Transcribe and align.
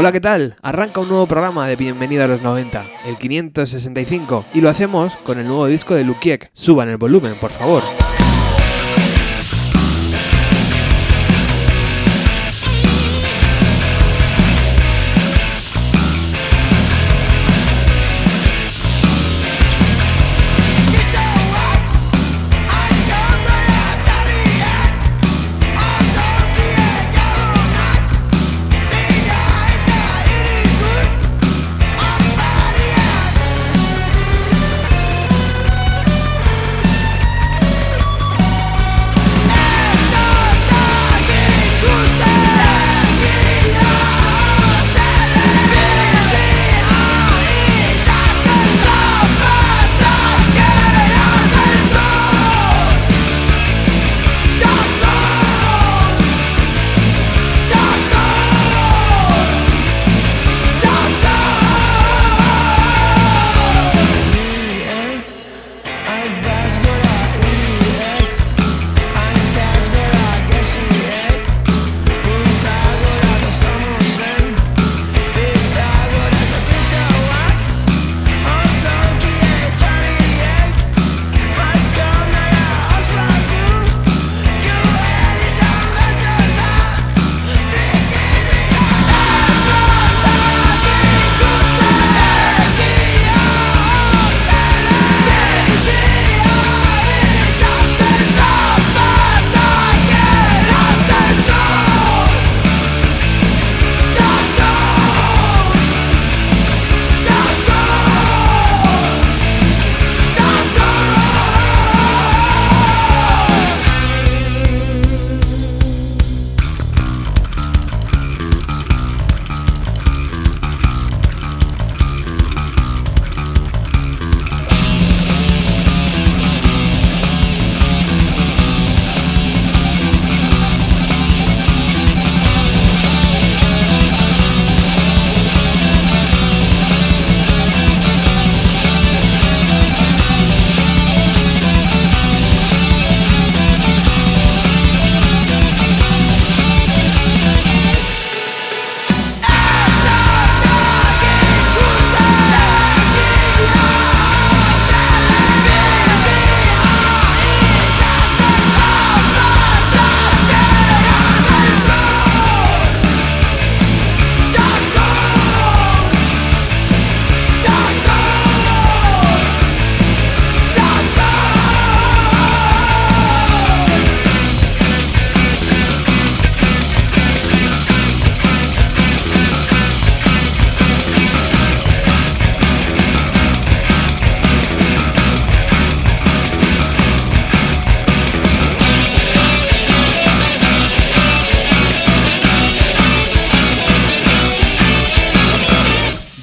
Hola, 0.00 0.12
¿qué 0.12 0.20
tal? 0.22 0.56
Arranca 0.62 1.02
un 1.02 1.08
nuevo 1.08 1.26
programa 1.26 1.68
de 1.68 1.76
Bienvenido 1.76 2.24
a 2.24 2.26
los 2.26 2.40
90, 2.40 2.86
el 3.06 3.18
565, 3.18 4.46
y 4.54 4.62
lo 4.62 4.70
hacemos 4.70 5.14
con 5.16 5.38
el 5.38 5.46
nuevo 5.46 5.66
disco 5.66 5.94
de 5.94 6.04
Lukiek. 6.04 6.48
Suban 6.54 6.88
el 6.88 6.96
volumen, 6.96 7.34
por 7.38 7.50
favor. 7.50 7.82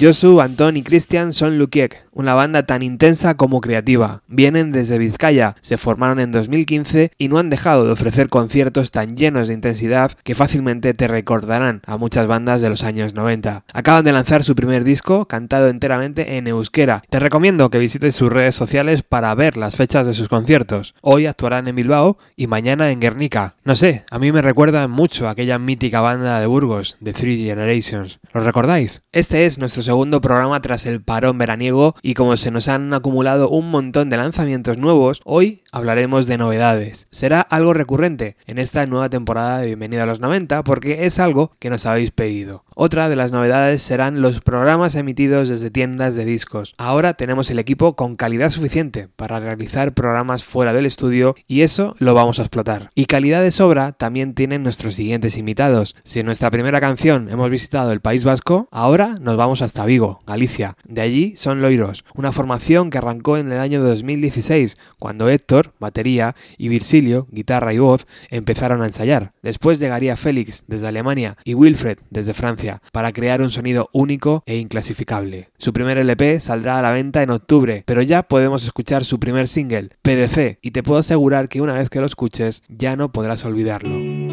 Josu, 0.00 0.40
Antón 0.40 0.76
y 0.76 0.82
Cristian 0.82 1.32
son 1.32 1.58
Lukiek, 1.58 2.07
una 2.18 2.34
banda 2.34 2.66
tan 2.66 2.82
intensa 2.82 3.36
como 3.36 3.60
creativa. 3.60 4.22
Vienen 4.26 4.72
desde 4.72 4.98
Vizcaya, 4.98 5.54
se 5.60 5.76
formaron 5.76 6.18
en 6.18 6.32
2015 6.32 7.12
y 7.16 7.28
no 7.28 7.38
han 7.38 7.48
dejado 7.48 7.84
de 7.84 7.92
ofrecer 7.92 8.28
conciertos 8.28 8.90
tan 8.90 9.16
llenos 9.16 9.46
de 9.46 9.54
intensidad 9.54 10.10
que 10.24 10.34
fácilmente 10.34 10.94
te 10.94 11.06
recordarán 11.06 11.80
a 11.86 11.96
muchas 11.96 12.26
bandas 12.26 12.60
de 12.60 12.70
los 12.70 12.82
años 12.82 13.14
90. 13.14 13.62
Acaban 13.72 14.04
de 14.04 14.10
lanzar 14.10 14.42
su 14.42 14.56
primer 14.56 14.82
disco, 14.82 15.26
cantado 15.26 15.68
enteramente 15.68 16.36
en 16.36 16.48
euskera. 16.48 17.04
Te 17.08 17.20
recomiendo 17.20 17.70
que 17.70 17.78
visites 17.78 18.16
sus 18.16 18.32
redes 18.32 18.56
sociales 18.56 19.04
para 19.04 19.32
ver 19.36 19.56
las 19.56 19.76
fechas 19.76 20.04
de 20.04 20.12
sus 20.12 20.28
conciertos. 20.28 20.96
Hoy 21.00 21.26
actuarán 21.26 21.68
en 21.68 21.76
Bilbao 21.76 22.18
y 22.34 22.48
mañana 22.48 22.90
en 22.90 22.98
Guernica. 22.98 23.54
No 23.62 23.76
sé, 23.76 24.04
a 24.10 24.18
mí 24.18 24.32
me 24.32 24.42
recuerda 24.42 24.88
mucho 24.88 25.28
a 25.28 25.30
aquella 25.30 25.60
mítica 25.60 26.00
banda 26.00 26.40
de 26.40 26.46
Burgos, 26.46 26.98
The 27.00 27.12
Three 27.12 27.44
Generations. 27.44 28.18
¿Los 28.34 28.44
recordáis? 28.44 29.02
Este 29.12 29.46
es 29.46 29.60
nuestro 29.60 29.84
segundo 29.84 30.20
programa 30.20 30.60
tras 30.60 30.84
el 30.84 31.00
parón 31.00 31.38
veraniego 31.38 31.94
como 32.14 32.36
se 32.36 32.50
nos 32.50 32.68
han 32.68 32.94
acumulado 32.94 33.48
un 33.48 33.70
montón 33.70 34.10
de 34.10 34.16
lanzamientos 34.16 34.78
nuevos, 34.78 35.20
hoy 35.24 35.62
hablaremos 35.72 36.26
de 36.26 36.38
novedades. 36.38 37.06
Será 37.10 37.40
algo 37.40 37.74
recurrente 37.74 38.36
en 38.46 38.58
esta 38.58 38.86
nueva 38.86 39.08
temporada 39.08 39.60
de 39.60 39.66
Bienvenido 39.66 40.02
a 40.02 40.06
los 40.06 40.20
90 40.20 40.62
porque 40.64 41.06
es 41.06 41.18
algo 41.18 41.52
que 41.58 41.70
nos 41.70 41.86
habéis 41.86 42.10
pedido. 42.10 42.64
Otra 42.80 43.08
de 43.08 43.16
las 43.16 43.32
novedades 43.32 43.82
serán 43.82 44.22
los 44.22 44.40
programas 44.40 44.94
emitidos 44.94 45.48
desde 45.48 45.68
tiendas 45.68 46.14
de 46.14 46.24
discos. 46.24 46.76
Ahora 46.78 47.14
tenemos 47.14 47.50
el 47.50 47.58
equipo 47.58 47.96
con 47.96 48.14
calidad 48.14 48.50
suficiente 48.50 49.08
para 49.16 49.40
realizar 49.40 49.94
programas 49.94 50.44
fuera 50.44 50.72
del 50.72 50.86
estudio 50.86 51.34
y 51.48 51.62
eso 51.62 51.96
lo 51.98 52.14
vamos 52.14 52.38
a 52.38 52.42
explotar. 52.42 52.90
Y 52.94 53.06
calidad 53.06 53.42
de 53.42 53.50
sobra 53.50 53.90
también 53.90 54.32
tienen 54.34 54.62
nuestros 54.62 54.94
siguientes 54.94 55.38
invitados. 55.38 55.96
Si 56.04 56.20
en 56.20 56.26
nuestra 56.26 56.52
primera 56.52 56.80
canción 56.80 57.28
hemos 57.28 57.50
visitado 57.50 57.90
el 57.90 57.98
País 57.98 58.24
Vasco, 58.24 58.68
ahora 58.70 59.16
nos 59.20 59.36
vamos 59.36 59.60
hasta 59.60 59.84
Vigo, 59.84 60.20
Galicia. 60.24 60.76
De 60.84 61.00
allí 61.00 61.34
son 61.34 61.60
Loiros, 61.60 62.04
una 62.14 62.30
formación 62.30 62.90
que 62.90 62.98
arrancó 62.98 63.38
en 63.38 63.50
el 63.50 63.58
año 63.58 63.82
2016, 63.82 64.76
cuando 65.00 65.28
Héctor, 65.28 65.72
batería, 65.80 66.36
y 66.56 66.68
Virgilio, 66.68 67.26
guitarra 67.32 67.74
y 67.74 67.78
voz, 67.78 68.06
empezaron 68.30 68.82
a 68.82 68.86
ensayar. 68.86 69.32
Después 69.42 69.80
llegaría 69.80 70.16
Félix 70.16 70.62
desde 70.68 70.86
Alemania 70.86 71.36
y 71.42 71.54
Wilfred 71.54 71.98
desde 72.10 72.34
Francia 72.34 72.67
para 72.92 73.12
crear 73.12 73.42
un 73.42 73.50
sonido 73.50 73.88
único 73.92 74.42
e 74.46 74.56
inclasificable. 74.56 75.50
Su 75.58 75.72
primer 75.72 75.98
LP 75.98 76.40
saldrá 76.40 76.78
a 76.78 76.82
la 76.82 76.92
venta 76.92 77.22
en 77.22 77.30
octubre, 77.30 77.82
pero 77.86 78.02
ya 78.02 78.22
podemos 78.22 78.64
escuchar 78.64 79.04
su 79.04 79.18
primer 79.18 79.48
single, 79.48 79.90
PDC, 80.02 80.58
y 80.62 80.70
te 80.72 80.82
puedo 80.82 81.00
asegurar 81.00 81.48
que 81.48 81.60
una 81.60 81.74
vez 81.74 81.90
que 81.90 82.00
lo 82.00 82.06
escuches 82.06 82.62
ya 82.68 82.96
no 82.96 83.12
podrás 83.12 83.44
olvidarlo. 83.44 84.27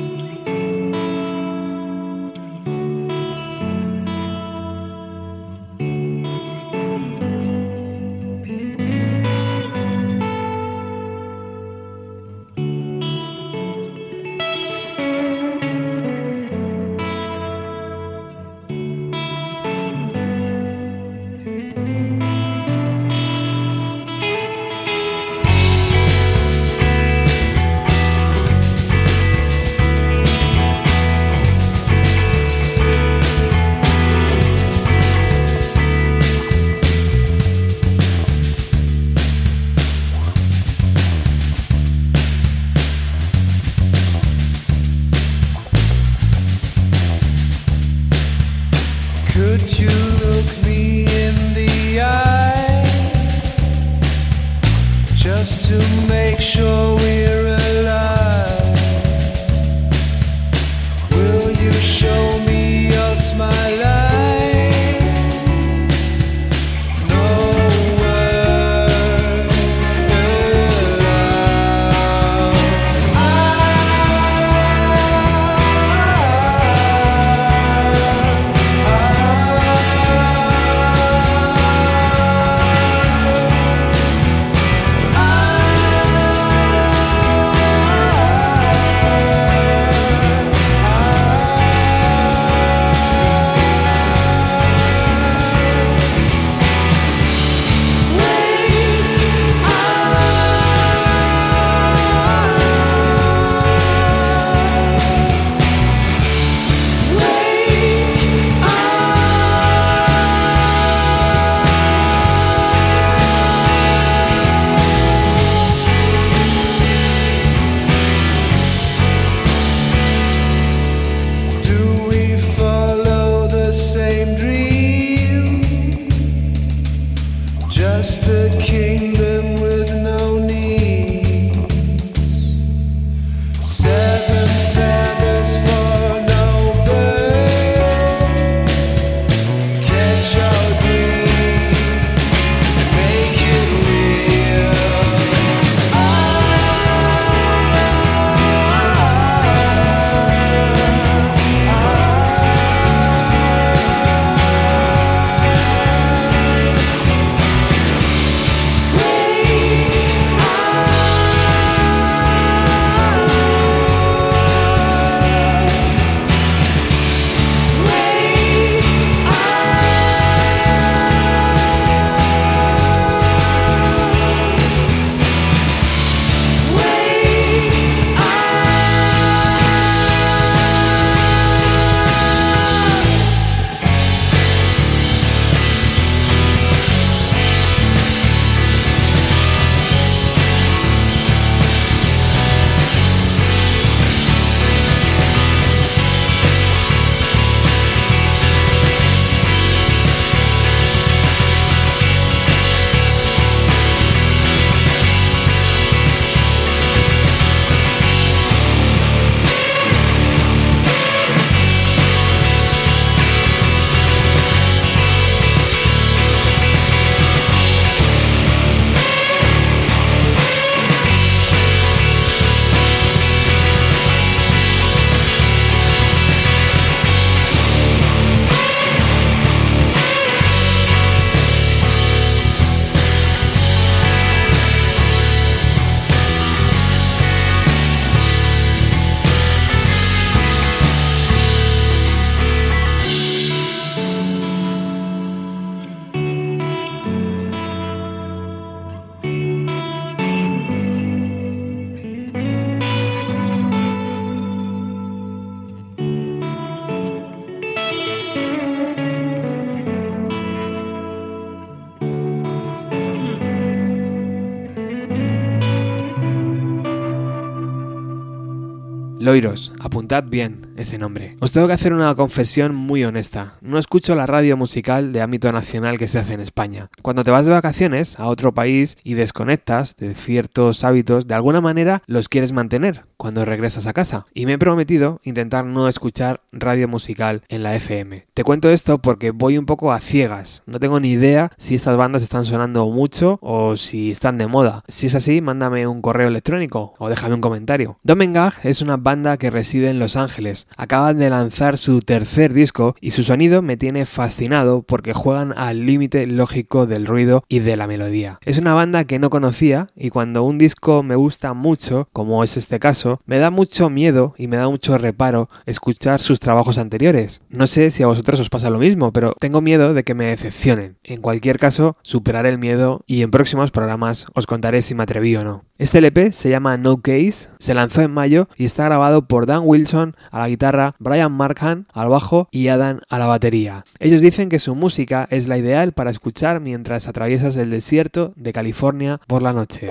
Apuntad 269.80 270.24
bien 270.24 270.65
ese 270.76 270.98
nombre. 270.98 271.36
Os 271.40 271.52
tengo 271.52 271.68
que 271.68 271.74
hacer 271.74 271.94
una 271.94 272.14
confesión 272.16 272.76
muy 272.76 273.04
honesta. 273.04 273.56
No 273.62 273.78
escucho 273.78 274.16
la 274.16 274.26
radio 274.26 274.58
musical 274.58 275.12
de 275.12 275.22
ámbito 275.22 275.52
nacional 275.52 275.98
que 275.98 276.08
se 276.08 276.20
hace 276.20 276.34
en 276.34 276.42
España. 276.42 276.90
Cuando 277.02 277.24
te 277.24 277.32
vas 277.32 277.46
de 277.46 277.54
vacaciones 277.54 278.20
a 278.20 278.28
otro 278.28 278.54
país 278.54 278.98
y 279.04 279.14
desconectas 279.14 279.96
de 279.98 280.14
ciertos 280.14 280.84
hábitos, 280.84 281.28
de 281.28 281.36
alguna 281.36 281.62
manera 281.62 282.04
los 282.08 282.30
quieres 282.30 282.52
mantener 282.52 283.04
cuando 283.18 283.46
regresas 283.46 283.88
a 283.88 283.94
casa. 283.94 284.26
Y 284.34 284.46
me 284.46 284.54
he 284.54 284.58
prometido 284.58 285.20
intentar 285.24 285.66
no 285.66 285.88
escuchar 285.88 286.42
radio 286.52 286.88
musical 286.88 287.42
en 287.50 287.64
la 287.64 287.76
FM. 287.76 288.28
Te 288.34 288.44
cuento 288.44 288.70
esto 288.70 289.02
porque 289.02 289.32
voy 289.32 289.58
un 289.58 289.66
poco 289.66 289.92
a 289.92 290.00
ciegas. 290.00 290.64
No 290.66 290.80
tengo 290.80 291.00
ni 291.00 291.12
idea 291.12 291.52
si 291.58 291.76
estas 291.76 291.98
bandas 291.98 292.24
están 292.24 292.46
sonando 292.46 292.88
mucho 292.88 293.40
o 293.42 293.76
si 293.76 294.12
están 294.12 294.38
de 294.38 294.48
moda. 294.48 294.84
Si 294.88 295.08
es 295.08 295.16
así, 295.16 295.42
mándame 295.42 295.88
un 295.88 296.02
correo 296.02 296.28
electrónico 296.28 296.94
o 296.98 297.10
déjame 297.10 297.36
un 297.36 297.42
comentario. 297.42 297.98
Domengag 298.04 298.54
es 298.64 298.82
una 298.82 298.98
banda 298.98 299.38
que 299.38 299.50
reside 299.50 299.90
en 299.90 300.00
Los 300.00 300.16
Ángeles. 300.16 300.65
Acaban 300.78 301.20
de 301.20 301.30
lanzar 301.30 301.78
su 301.78 302.02
tercer 302.02 302.54
disco 302.54 302.96
y 303.00 303.12
su 303.12 303.24
sonido 303.24 303.62
me 303.62 303.78
tiene 303.78 304.06
fascinado 304.06 304.82
porque 304.82 305.14
juegan 305.14 305.54
al 305.58 305.86
límite 305.86 306.28
lógico 306.28 306.86
del 306.86 307.06
ruido 307.06 307.44
y 307.48 307.60
de 307.60 307.78
la 307.78 307.88
melodía. 307.88 308.40
Es 308.44 308.58
una 308.58 308.74
banda 308.74 309.06
que 309.06 309.20
no 309.20 309.30
conocía 309.30 309.88
y 309.96 310.10
cuando 310.10 310.44
un 310.44 310.58
disco 310.58 311.04
me 311.04 311.16
gusta 311.16 311.54
mucho, 311.54 312.10
como 312.12 312.44
es 312.44 312.58
este 312.58 312.80
caso, 312.80 313.20
me 313.26 313.40
da 313.40 313.50
mucho 313.50 313.90
miedo 313.90 314.34
y 314.38 314.48
me 314.48 314.58
da 314.58 314.68
mucho 314.68 314.98
reparo 314.98 315.50
escuchar 315.66 316.22
sus 316.22 316.40
trabajos 316.40 316.78
anteriores. 316.78 317.42
No 317.50 317.68
sé 317.68 317.92
si 317.92 318.04
a 318.04 318.08
vosotros 318.08 318.40
os 318.40 318.50
pasa 318.50 318.70
lo 318.70 318.80
mismo, 318.80 319.14
pero 319.14 319.34
tengo 319.40 319.62
miedo 319.62 319.94
de 319.94 320.04
que 320.04 320.14
me 320.14 320.26
decepcionen. 320.26 320.98
En 321.04 321.22
cualquier 321.22 321.60
caso, 321.60 321.98
superaré 322.02 322.50
el 322.50 322.58
miedo 322.58 323.04
y 323.08 323.22
en 323.22 323.32
próximos 323.32 323.72
programas 323.72 324.28
os 324.34 324.48
contaré 324.48 324.82
si 324.82 324.96
me 324.96 325.04
atreví 325.04 325.36
o 325.36 325.44
no. 325.44 325.64
Este 325.78 325.98
LP 325.98 326.32
se 326.32 326.50
llama 326.50 326.78
No 326.78 327.02
Case, 327.02 327.50
se 327.60 327.74
lanzó 327.74 328.02
en 328.02 328.12
mayo 328.12 328.48
y 328.56 328.64
está 328.64 328.86
grabado 328.86 329.28
por 329.28 329.46
Dan 329.46 329.64
Wilson 329.66 330.16
a 330.32 330.40
la 330.40 330.48
guitarra, 330.48 330.96
Brian 331.00 331.34
Markhan 331.34 331.86
al 331.92 332.08
bajo 332.08 332.48
y 332.50 332.70
Adam 332.70 333.02
a 333.10 333.20
la 333.20 333.26
batería. 333.26 333.84
Ellos 334.00 334.22
dicen 334.22 334.48
que 334.48 334.60
su 334.60 334.74
música 334.74 335.28
es 335.32 335.50
la 335.50 335.58
ideal 335.58 335.92
para 335.92 336.12
escuchar 336.12 336.62
mientras 336.62 337.10
atraviesas 337.10 337.58
el 337.58 337.72
desierto 337.72 338.32
de 338.38 338.54
California 338.54 339.20
por 339.28 339.42
la 339.42 339.52
noche. 339.52 339.90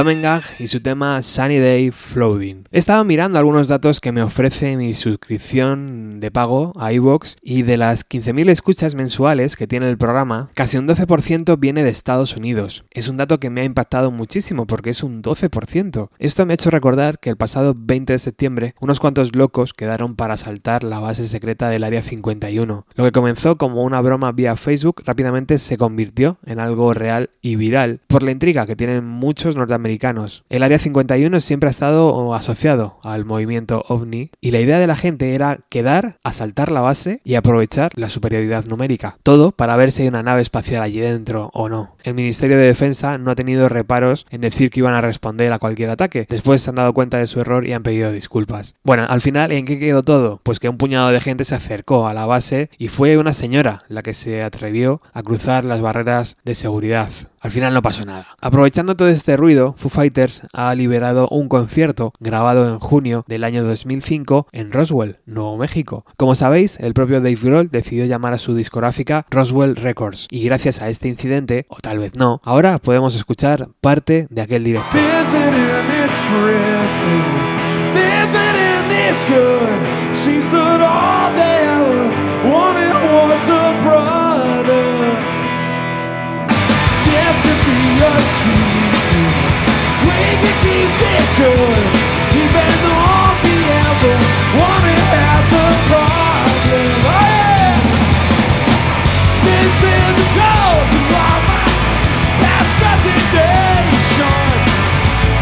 Domengag 0.00 0.44
y 0.58 0.66
su 0.66 0.80
tema 0.80 1.20
Sunny 1.20 1.58
Day 1.58 1.90
Floating. 1.90 2.64
He 2.72 2.78
estado 2.78 3.04
mirando 3.04 3.38
algunos 3.38 3.68
datos 3.68 4.00
que 4.00 4.12
me 4.12 4.22
ofrece 4.22 4.74
mi 4.78 4.94
suscripción 4.94 5.89
de 6.20 6.30
pago 6.30 6.72
a 6.76 6.92
iVoox 6.92 7.36
y 7.42 7.62
de 7.62 7.76
las 7.76 8.08
15.000 8.08 8.50
escuchas 8.50 8.94
mensuales 8.94 9.56
que 9.56 9.66
tiene 9.66 9.88
el 9.88 9.98
programa, 9.98 10.50
casi 10.54 10.78
un 10.78 10.86
12% 10.86 11.58
viene 11.58 11.82
de 11.82 11.90
Estados 11.90 12.36
Unidos. 12.36 12.84
Es 12.90 13.08
un 13.08 13.16
dato 13.16 13.40
que 13.40 13.50
me 13.50 13.62
ha 13.62 13.64
impactado 13.64 14.10
muchísimo 14.10 14.66
porque 14.66 14.90
es 14.90 15.02
un 15.02 15.22
12%. 15.22 16.10
Esto 16.18 16.46
me 16.46 16.52
ha 16.52 16.54
hecho 16.54 16.70
recordar 16.70 17.18
que 17.18 17.30
el 17.30 17.36
pasado 17.36 17.74
20 17.76 18.12
de 18.12 18.18
septiembre 18.18 18.74
unos 18.80 19.00
cuantos 19.00 19.34
locos 19.34 19.74
quedaron 19.74 20.14
para 20.14 20.34
asaltar 20.34 20.84
la 20.84 21.00
base 21.00 21.26
secreta 21.26 21.68
del 21.68 21.84
Área 21.84 22.02
51. 22.02 22.86
Lo 22.94 23.04
que 23.04 23.12
comenzó 23.12 23.56
como 23.56 23.82
una 23.84 24.00
broma 24.00 24.32
vía 24.32 24.56
Facebook 24.56 25.02
rápidamente 25.04 25.58
se 25.58 25.76
convirtió 25.76 26.38
en 26.44 26.60
algo 26.60 26.94
real 26.94 27.30
y 27.42 27.56
viral 27.56 28.00
por 28.06 28.22
la 28.22 28.30
intriga 28.30 28.66
que 28.66 28.76
tienen 28.76 29.06
muchos 29.06 29.56
norteamericanos. 29.56 30.44
El 30.48 30.62
Área 30.62 30.78
51 30.78 31.40
siempre 31.40 31.68
ha 31.68 31.70
estado 31.70 32.34
asociado 32.34 32.98
al 33.02 33.24
movimiento 33.24 33.84
ovni 33.88 34.30
y 34.40 34.50
la 34.50 34.60
idea 34.60 34.78
de 34.78 34.86
la 34.86 34.96
gente 34.96 35.34
era 35.34 35.60
quedar, 35.68 36.09
asaltar 36.24 36.70
la 36.70 36.80
base 36.80 37.20
y 37.24 37.34
aprovechar 37.34 37.90
la 37.94 38.08
superioridad 38.08 38.64
numérica. 38.66 39.16
Todo 39.22 39.52
para 39.52 39.76
ver 39.76 39.92
si 39.92 40.02
hay 40.02 40.08
una 40.08 40.22
nave 40.22 40.42
espacial 40.42 40.82
allí 40.82 41.00
dentro 41.00 41.50
o 41.52 41.68
no. 41.68 41.96
El 42.02 42.14
Ministerio 42.14 42.56
de 42.56 42.64
Defensa 42.64 43.18
no 43.18 43.30
ha 43.30 43.34
tenido 43.34 43.68
reparos 43.68 44.26
en 44.30 44.40
decir 44.40 44.70
que 44.70 44.80
iban 44.80 44.94
a 44.94 45.00
responder 45.00 45.52
a 45.52 45.58
cualquier 45.58 45.90
ataque. 45.90 46.26
Después 46.28 46.62
se 46.62 46.70
han 46.70 46.76
dado 46.76 46.92
cuenta 46.92 47.18
de 47.18 47.26
su 47.26 47.40
error 47.40 47.66
y 47.66 47.72
han 47.72 47.82
pedido 47.82 48.12
disculpas. 48.12 48.74
Bueno, 48.82 49.06
al 49.08 49.20
final, 49.20 49.52
¿en 49.52 49.64
qué 49.64 49.78
quedó 49.78 50.02
todo? 50.02 50.40
Pues 50.42 50.58
que 50.58 50.68
un 50.68 50.78
puñado 50.78 51.10
de 51.10 51.20
gente 51.20 51.44
se 51.44 51.54
acercó 51.54 52.06
a 52.06 52.14
la 52.14 52.26
base 52.26 52.70
y 52.78 52.88
fue 52.88 53.18
una 53.18 53.32
señora 53.32 53.84
la 53.88 54.02
que 54.02 54.12
se 54.12 54.42
atrevió 54.42 55.02
a 55.12 55.22
cruzar 55.22 55.64
las 55.64 55.80
barreras 55.80 56.36
de 56.44 56.54
seguridad. 56.54 57.10
Al 57.40 57.50
final 57.50 57.72
no 57.72 57.80
pasó 57.80 58.04
nada. 58.04 58.26
Aprovechando 58.40 58.94
todo 58.94 59.08
este 59.08 59.36
ruido, 59.36 59.74
Foo 59.76 59.88
Fighters 59.88 60.42
ha 60.52 60.74
liberado 60.74 61.26
un 61.28 61.48
concierto 61.48 62.12
grabado 62.20 62.68
en 62.68 62.78
junio 62.78 63.24
del 63.28 63.44
año 63.44 63.64
2005 63.64 64.48
en 64.52 64.70
Roswell, 64.70 65.18
Nuevo 65.24 65.56
México. 65.56 66.04
Como 66.18 66.34
sabéis, 66.34 66.78
el 66.80 66.92
propio 66.92 67.20
Dave 67.20 67.38
Grohl 67.42 67.70
decidió 67.70 68.04
llamar 68.04 68.34
a 68.34 68.38
su 68.38 68.54
discográfica 68.54 69.24
Roswell 69.30 69.76
Records 69.76 70.28
y 70.30 70.44
gracias 70.44 70.82
a 70.82 70.90
este 70.90 71.08
incidente, 71.08 71.64
o 71.68 71.76
tal 71.76 71.98
vez 71.98 72.14
no, 72.14 72.40
ahora 72.44 72.78
podemos 72.78 73.16
escuchar 73.16 73.68
parte 73.80 74.26
de 74.28 74.42
aquel 74.42 74.64
directo. 74.64 74.90
Your 88.00 88.20
can 90.40 90.56
keep 90.64 90.92
it 91.14 91.26
good, 91.36 91.84
even 92.42 92.70
though 92.84 93.32
we 93.44 93.56
ever 93.84 94.14
wanna 94.56 94.96
have 95.12 95.46
the 95.52 95.66
problem. 95.88 96.90
Oh, 97.04 97.24
yeah. 97.36 97.76
This 99.44 99.76
is 99.84 100.14
a 100.16 100.28
call 100.36 100.74
to 100.92 100.98
past. 101.12 101.50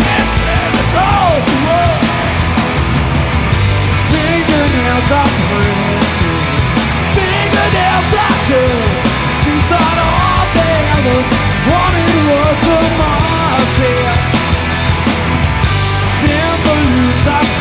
This 0.05 0.33
is 0.39 0.75
a 0.79 0.87
call 0.95 1.35
to. 1.49 1.57
Fingernails 4.11 5.11
are 5.13 5.31
fingernails 7.15 8.13
are 8.25 8.39
good. 8.49 8.91
Seems 9.43 9.69
not 9.71 9.97
all 10.07 10.45
they 10.55 10.77
ever 10.97 11.19
wanted 11.71 11.98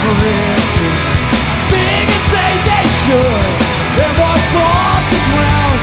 are 0.08 0.16
big 1.70 2.08
say 2.32 2.52
they 2.64 2.88
should. 3.04 3.52
Fall 4.48 5.00
to 5.10 5.18
ground, 5.34 5.80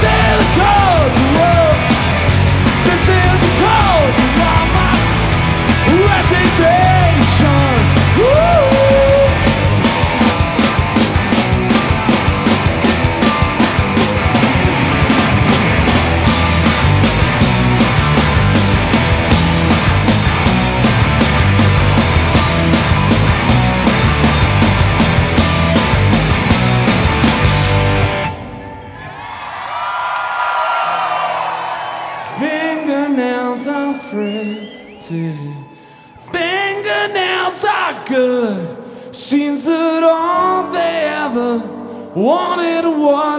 silicone 0.00 0.87
Seems 39.18 39.64
that 39.64 40.04
all 40.04 40.70
they 40.70 41.02
ever 41.26 41.58
wanted 42.14 42.86
was 42.86 43.37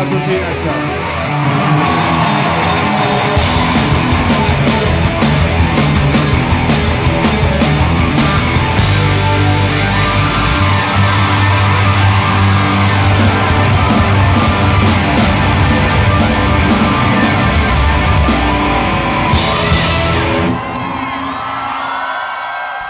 Associação. 0.00 0.87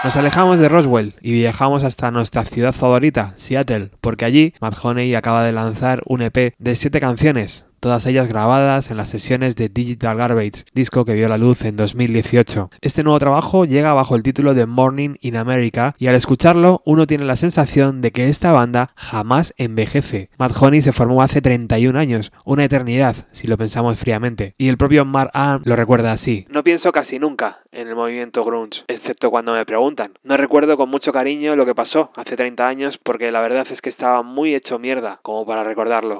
Nos 0.09 0.17
alejamos 0.17 0.59
de 0.59 0.71
Roswell 0.71 1.13
y 1.21 1.33
viajamos 1.33 1.85
hasta 1.85 2.11
nuestra 2.11 2.43
ciudad 2.47 2.73
favorita, 2.73 3.35
Seattle, 3.37 3.91
porque 4.01 4.25
allí 4.25 4.55
Matt 4.59 4.79
acaba 5.15 5.45
de 5.45 5.53
lanzar 5.53 6.01
un 6.07 6.23
EP 6.23 6.55
de 6.57 6.75
7 6.75 6.99
canciones, 6.99 7.67
todas 7.81 8.07
ellas 8.07 8.29
grabadas 8.29 8.91
en 8.91 8.97
las 8.97 9.09
sesiones 9.09 9.57
de 9.57 9.69
Digital 9.69 10.17
Garbage, 10.17 10.65
disco 10.75 11.05
que 11.05 11.15
vio 11.15 11.29
la 11.29 11.39
luz 11.39 11.65
en 11.65 11.77
2018. 11.77 12.71
Este 12.81 13.03
nuevo 13.03 13.19
trabajo 13.19 13.65
llega 13.65 13.95
bajo 13.95 14.17
el 14.17 14.23
título 14.23 14.55
de 14.55 14.67
Morning 14.67 15.17
in 15.21 15.37
America 15.37 15.95
y 15.99 16.09
al 16.09 16.15
escucharlo 16.15 16.83
uno 16.85 17.07
tiene 17.07 17.25
la 17.25 17.37
sensación 17.37 18.01
de 18.01 18.13
que 18.13 18.29
esta 18.29 18.53
banda 18.53 18.91
jamás 18.97 19.55
envejece. 19.57 20.31
Matt 20.39 20.57
Honey 20.61 20.81
se 20.81 20.93
formó 20.93 21.23
hace 21.23 21.41
31 21.41 21.99
años, 21.99 22.33
una 22.45 22.65
eternidad 22.65 23.17
si 23.33 23.47
lo 23.47 23.57
pensamos 23.57 23.99
fríamente, 23.99 24.55
y 24.59 24.69
el 24.69 24.79
propio 24.79 25.05
Mark 25.05 25.31
Arm 25.35 25.63
lo 25.65 25.77
recuerda 25.77 26.13
así. 26.13 26.47
No 26.51 26.65
pienso 26.65 26.93
casi 26.93 27.19
nunca 27.19 27.61
en 27.73 27.89
el 27.89 27.95
movimiento 27.95 28.45
grunge, 28.45 28.85
excepto 28.89 29.31
cuando 29.31 29.53
me 29.53 29.65
preguntan. 29.65 30.13
No 30.23 30.37
recuerdo 30.37 30.77
con 30.77 30.89
mucho 30.89 31.13
cariño 31.13 31.57
lo 31.57 31.67
que 31.67 31.75
pasó 31.75 32.11
hace 32.17 32.37
30 32.37 32.67
años 32.67 32.99
porque 32.99 33.31
la 33.31 33.41
verdad 33.41 33.67
es 33.71 33.81
que 33.81 33.89
estaba 33.89 34.23
muy 34.23 34.55
hecho 34.55 34.79
mierda 34.79 35.21
como 35.23 35.47
para 35.47 35.65
recordarlo. 35.65 36.19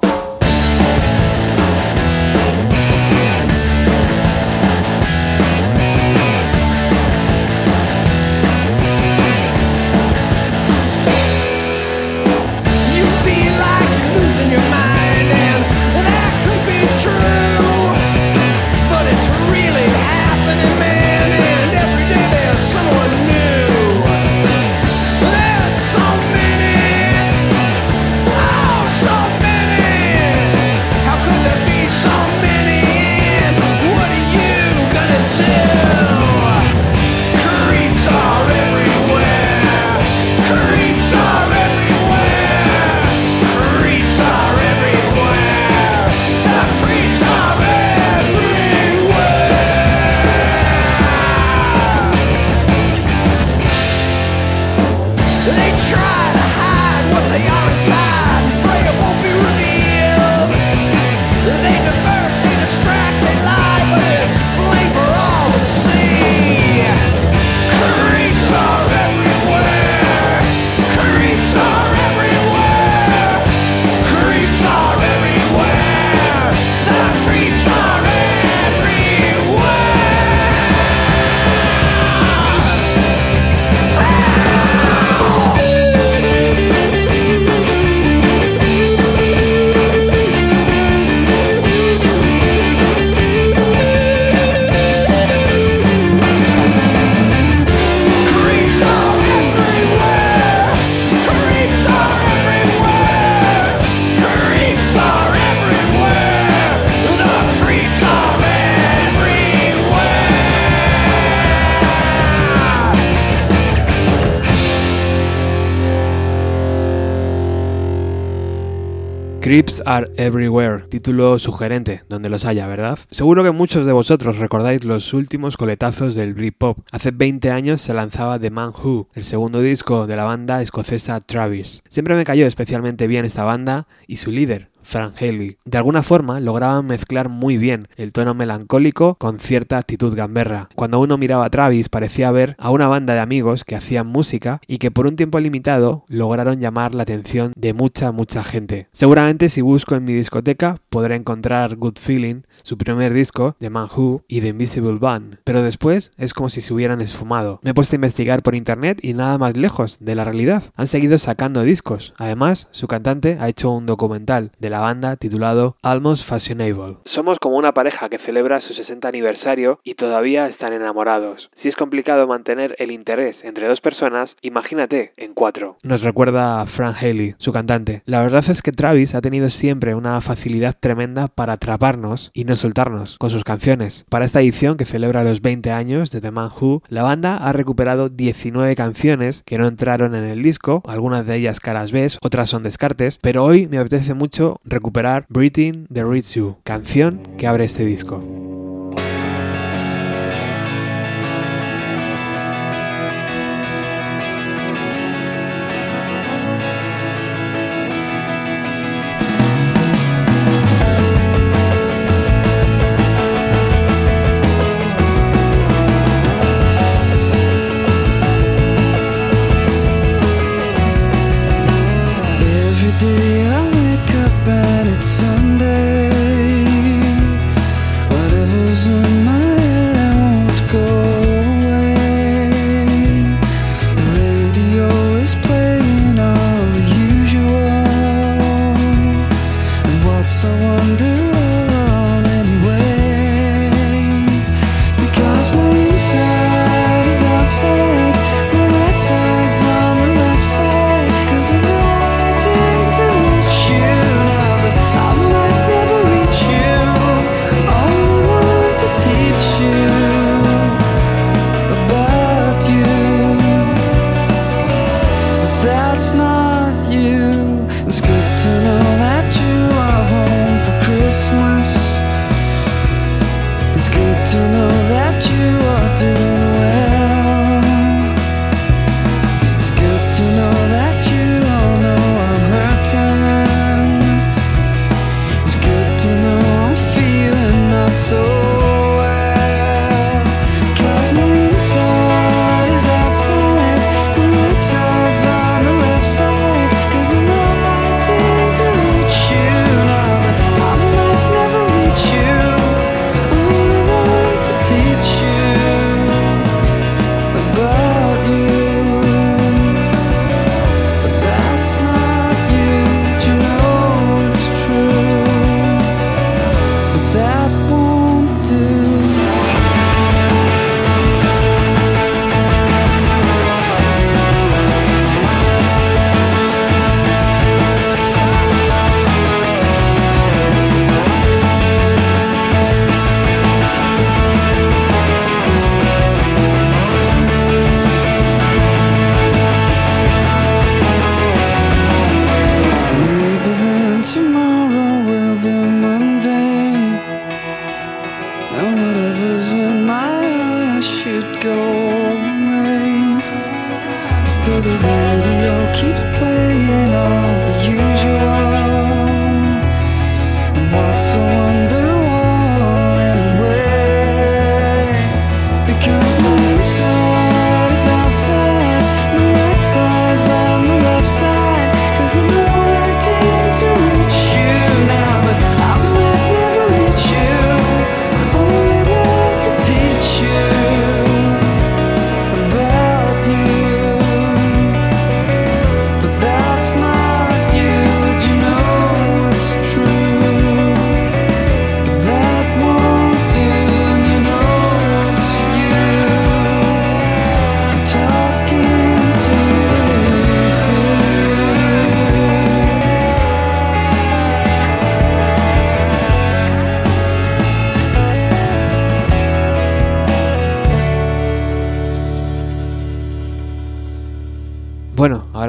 Creeps 119.49 119.83
are 119.87 120.11
everywhere, 120.19 120.85
título 120.91 121.39
sugerente, 121.39 122.03
donde 122.11 122.29
los 122.29 122.45
haya, 122.45 122.67
¿verdad? 122.67 122.99
Seguro 123.11 123.43
que 123.43 123.51
muchos 123.51 123.87
de 123.87 123.93
vosotros 123.93 124.37
recordáis 124.37 124.85
los 124.85 125.15
últimos 125.15 125.57
coletazos 125.57 126.15
del 126.15 126.35
Britpop. 126.35 126.81
Hace 126.93 127.13
20 127.13 127.51
años 127.51 127.81
se 127.81 127.95
lanzaba 127.95 128.39
The 128.39 128.51
Man 128.51 128.75
Who, 128.77 129.09
el 129.15 129.25
segundo 129.25 129.63
disco 129.63 130.07
de 130.07 130.17
la 130.17 130.25
banda 130.25 130.61
escocesa 130.61 131.19
Travis. 131.21 131.83
Siempre 131.89 132.15
me 132.15 132.27
cayó 132.27 132.47
especialmente 132.47 133.07
bien 133.07 133.25
esta 133.25 133.45
banda 133.45 133.89
y 134.07 134.17
su 134.17 134.31
líder, 134.31 134.69
Frank 134.89 135.21
Haley. 135.21 135.59
De 135.67 135.77
alguna 135.77 136.03
forma 136.03 136.41
lograban 136.41 136.87
mezclar 136.87 137.29
muy 137.29 137.59
bien 137.59 137.89
el 137.97 138.11
tono 138.11 138.33
melancólico 138.33 139.17
con 139.17 139.39
cierta 139.39 139.77
actitud 139.77 140.17
gamberra. 140.17 140.71
Cuando 140.75 140.99
uno 140.99 141.19
miraba 141.19 141.45
a 141.45 141.51
Travis 141.51 141.91
parecía 141.91 142.33
ver 142.33 142.57
a 142.59 142.71
una 142.71 142.89
banda 142.89 143.13
de 143.13 143.21
amigos 143.21 143.65
que 143.65 143.77
hacían 143.77 144.07
música 144.07 144.63
y 144.67 144.79
que 144.79 144.91
por 144.91 145.07
un 145.07 145.17
tiempo 145.17 145.41
limitado 145.41 146.07
lograron 146.09 146.59
llamar 146.59 146.95
la 146.95 147.03
atención 147.03 147.53
de 147.55 147.75
mucha 147.75 148.13
mucha 148.13 148.43
gente. 148.43 148.89
Seguramente 148.91 149.51
si 149.51 149.61
busco 149.61 149.95
en 149.95 150.07
mi 150.07 150.15
discoteca 150.15 150.79
podré 150.89 151.17
encontrar 151.17 151.77
Good 151.77 151.99
Feeling, 152.01 152.45
su 152.63 152.79
primer 152.79 153.13
disco, 153.13 153.57
The 153.59 153.69
Man 153.69 153.89
Who 153.95 154.23
y 154.27 154.41
The 154.41 154.49
Invisible 154.49 154.99
Band, 154.99 155.41
pero 155.45 155.63
después 155.63 156.13
es 156.17 156.33
como 156.33 156.49
si 156.49 156.63
se 156.63 156.73
hubieran 156.73 157.03
esfumado. 157.03 157.61
Me 157.63 157.73
he 157.73 157.75
puesto 157.75 157.95
a 157.95 157.99
investigar 157.99 158.43
por 158.43 158.55
internet 158.55 159.01
y 159.03 159.13
nada 159.13 159.37
más 159.37 159.55
lejos 159.55 159.99
de 160.01 160.15
la 160.15 160.25
realidad. 160.25 160.63
Han 160.77 160.87
seguido 160.87 161.19
sacando 161.19 161.63
discos. 161.63 162.15
Además, 162.17 162.69
su 162.71 162.89
cantante 162.89 163.37
ha 163.39 163.51
hecho 163.51 163.71
un 163.71 163.85
documental 163.85 164.53
de 164.59 164.71
la 164.71 164.78
banda 164.81 165.17
titulado 165.17 165.77
Almost 165.83 166.25
Fashionable. 166.25 166.97
Somos 167.05 167.39
como 167.39 167.57
una 167.57 167.73
pareja 167.73 168.09
que 168.09 168.19
celebra 168.19 168.61
su 168.61 168.75
60 168.75 169.07
aniversario 169.07 169.81
y 169.85 169.95
todavía 169.95 170.47
están 170.47 170.73
enamorados. 170.73 171.51
Si 171.55 171.69
es 171.69 171.77
complicado 171.77 172.27
mantener 172.27 172.75
el 172.79 172.91
interés 172.91 173.45
entre 173.45 173.69
dos 173.69 173.81
personas, 173.81 174.37
imagínate 174.43 175.13
en 175.17 175.35
cuatro. 175.35 175.77
Nos 175.83 176.03
recuerda 176.03 176.61
a 176.61 176.67
Frank 176.67 176.97
Haley, 177.01 177.35
su 177.39 177.53
cantante. 177.53 178.03
La 178.07 178.21
verdad 178.21 178.45
es 178.49 178.63
que 178.63 178.73
Travis 178.73 179.15
ha 179.15 179.21
tenido 179.21 179.49
siempre 179.51 179.95
una 179.95 180.21
facilidad 180.21 180.77
tremenda 180.79 181.29
para 181.29 181.55
atraparnos 181.55 182.31
y 182.35 182.45
no 182.45 182.57
soltarnos 182.57 183.19
con 183.19 183.31
sus 183.31 183.45
canciones. 183.45 184.05
Para 184.09 184.25
esta 184.25 184.41
edición 184.41 184.77
que 184.77 184.85
celebra 184.85 185.25
los 185.25 185.41
20 185.43 185.71
años 185.71 186.11
de 186.11 186.21
The 186.21 186.31
Man 186.31 186.51
Who, 186.59 186.83
la 186.89 187.03
banda 187.03 187.37
ha 187.37 187.53
recuperado 187.53 188.09
19 188.09 188.75
canciones 188.75 189.43
que 189.45 189.59
no 189.59 189.67
entraron 189.67 190.15
en 190.15 190.25
el 190.25 190.43
disco, 190.43 190.83
algunas 190.87 191.27
de 191.27 191.37
ellas 191.37 191.61
caras 191.61 191.93
B, 191.93 191.99
otras 192.23 192.49
son 192.49 192.63
descartes, 192.63 193.19
pero 193.21 193.45
hoy 193.45 193.67
me 193.67 193.79
apetece 193.79 194.15
mucho 194.15 194.61
recuperar 194.71 195.27
Breathing 195.29 195.87
the 195.93 196.03
You, 196.35 196.57
canción 196.65 197.37
que 197.37 197.47
abre 197.47 197.65
este 197.65 197.85
disco. 197.85 198.48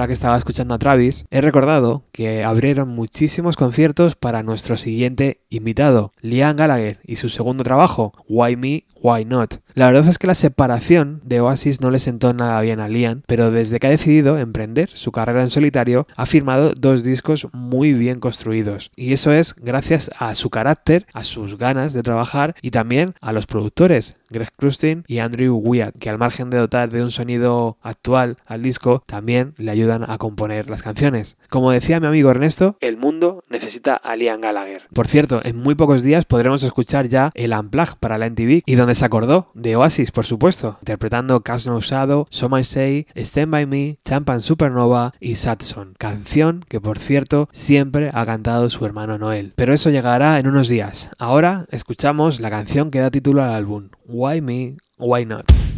Que 0.10 0.13
estaba 0.13 0.38
escuchando 0.39 0.74
a 0.74 0.80
Travis, 0.80 1.26
he 1.30 1.39
recordado 1.39 2.04
que 2.12 2.43
abrieron 2.43 2.89
muchísimos 2.89 3.56
conciertos 3.56 4.15
para 4.15 4.41
nuestro 4.41 4.76
siguiente 4.76 5.41
invitado, 5.50 6.13
Liam 6.19 6.56
Gallagher, 6.56 7.00
y 7.06 7.17
su 7.17 7.30
segundo 7.30 7.63
trabajo, 7.63 8.13
Why 8.28 8.56
Me, 8.56 8.86
Why 9.02 9.24
Not. 9.26 9.60
La 9.76 9.86
verdad 9.86 10.08
es 10.08 10.17
que 10.17 10.26
la 10.26 10.34
separación 10.34 11.22
de 11.24 11.41
Oasis 11.41 11.80
no 11.80 11.91
le 11.91 12.00
sentó 12.00 12.34
nada 12.34 12.60
bien 12.62 12.80
a 12.80 12.89
Liam, 12.89 13.22
pero 13.28 13.52
desde 13.52 13.80
que 13.80 13.86
ha 13.86 13.91
decidido 13.91 14.39
emprender 14.39 14.89
su 14.91 15.12
carrera 15.12 15.41
en 15.41 15.50
solitario, 15.50 16.08
ha 16.15 16.26
firmado 16.26 16.74
dos 16.76 17.04
discos 17.04 17.48
muy 17.54 17.93
bien 17.93 18.19
construidos. 18.19 18.91
Y 18.95 19.13
eso 19.13 19.32
es 19.32 19.54
gracias 19.56 20.10
a 20.17 20.34
su 20.34 20.50
carácter, 20.50 21.06
a 21.13 21.24
sus 21.24 21.56
ganas 21.56 21.93
de 21.93 22.02
trabajar 22.02 22.56
y 22.63 22.72
también 22.72 23.13
a 23.22 23.32
los 23.32 23.45
productores, 23.45 24.17
Greg 24.32 24.50
Krustin 24.56 25.04
y 25.08 25.19
Andrew 25.19 25.56
Wyatt, 25.56 25.98
que 26.00 26.10
al 26.10 26.17
margen 26.17 26.50
de 26.50 26.58
dotar 26.58 26.89
de 26.89 27.04
un 27.04 27.12
sonido 27.12 27.78
actual 27.82 28.38
al 28.48 28.63
disco, 28.63 29.04
también 29.06 29.54
le 29.58 29.72
ayudan 29.72 29.98
a 30.07 30.17
componer 30.17 30.69
las 30.69 30.83
canciones. 30.83 31.38
Como 31.49 31.71
decía 31.71 31.99
mi 31.99 32.07
amigo 32.07 32.31
Ernesto, 32.31 32.77
el 32.79 32.97
mundo 32.97 33.43
necesita 33.49 33.95
a 33.95 34.15
Liam 34.15 34.41
Gallagher. 34.41 34.83
Por 34.93 35.07
cierto, 35.07 35.41
en 35.43 35.57
muy 35.57 35.75
pocos 35.75 36.03
días 36.03 36.25
podremos 36.25 36.63
escuchar 36.63 37.07
ya 37.07 37.31
el 37.33 37.53
Unplugged 37.53 37.97
para 37.99 38.17
la 38.17 38.29
MTV 38.29 38.63
y 38.65 38.75
donde 38.75 38.95
se 38.95 39.05
acordó 39.05 39.49
de 39.53 39.75
Oasis, 39.75 40.12
por 40.12 40.25
supuesto, 40.25 40.77
interpretando 40.81 41.41
Cash 41.41 41.67
No 41.67 41.79
Shadow, 41.79 42.27
So 42.29 42.49
My 42.49 42.63
Say, 42.63 43.07
Stand 43.15 43.51
By 43.51 43.65
Me, 43.65 43.99
Champan 44.03 44.41
Supernova 44.41 45.13
y 45.19 45.35
Satson, 45.35 45.95
canción 45.97 46.65
que 46.67 46.81
por 46.81 46.99
cierto 46.99 47.49
siempre 47.51 48.12
ha 48.13 48.25
cantado 48.25 48.69
su 48.69 48.85
hermano 48.85 49.17
Noel. 49.17 49.53
Pero 49.55 49.73
eso 49.73 49.89
llegará 49.89 50.39
en 50.39 50.47
unos 50.47 50.69
días. 50.69 51.12
Ahora 51.17 51.65
escuchamos 51.71 52.39
la 52.39 52.49
canción 52.49 52.91
que 52.91 52.99
da 52.99 53.12
título 53.12 53.43
al 53.43 53.51
álbum, 53.51 53.89
Why 54.05 54.41
Me, 54.41 54.77
Why 54.97 55.25
Not. 55.25 55.68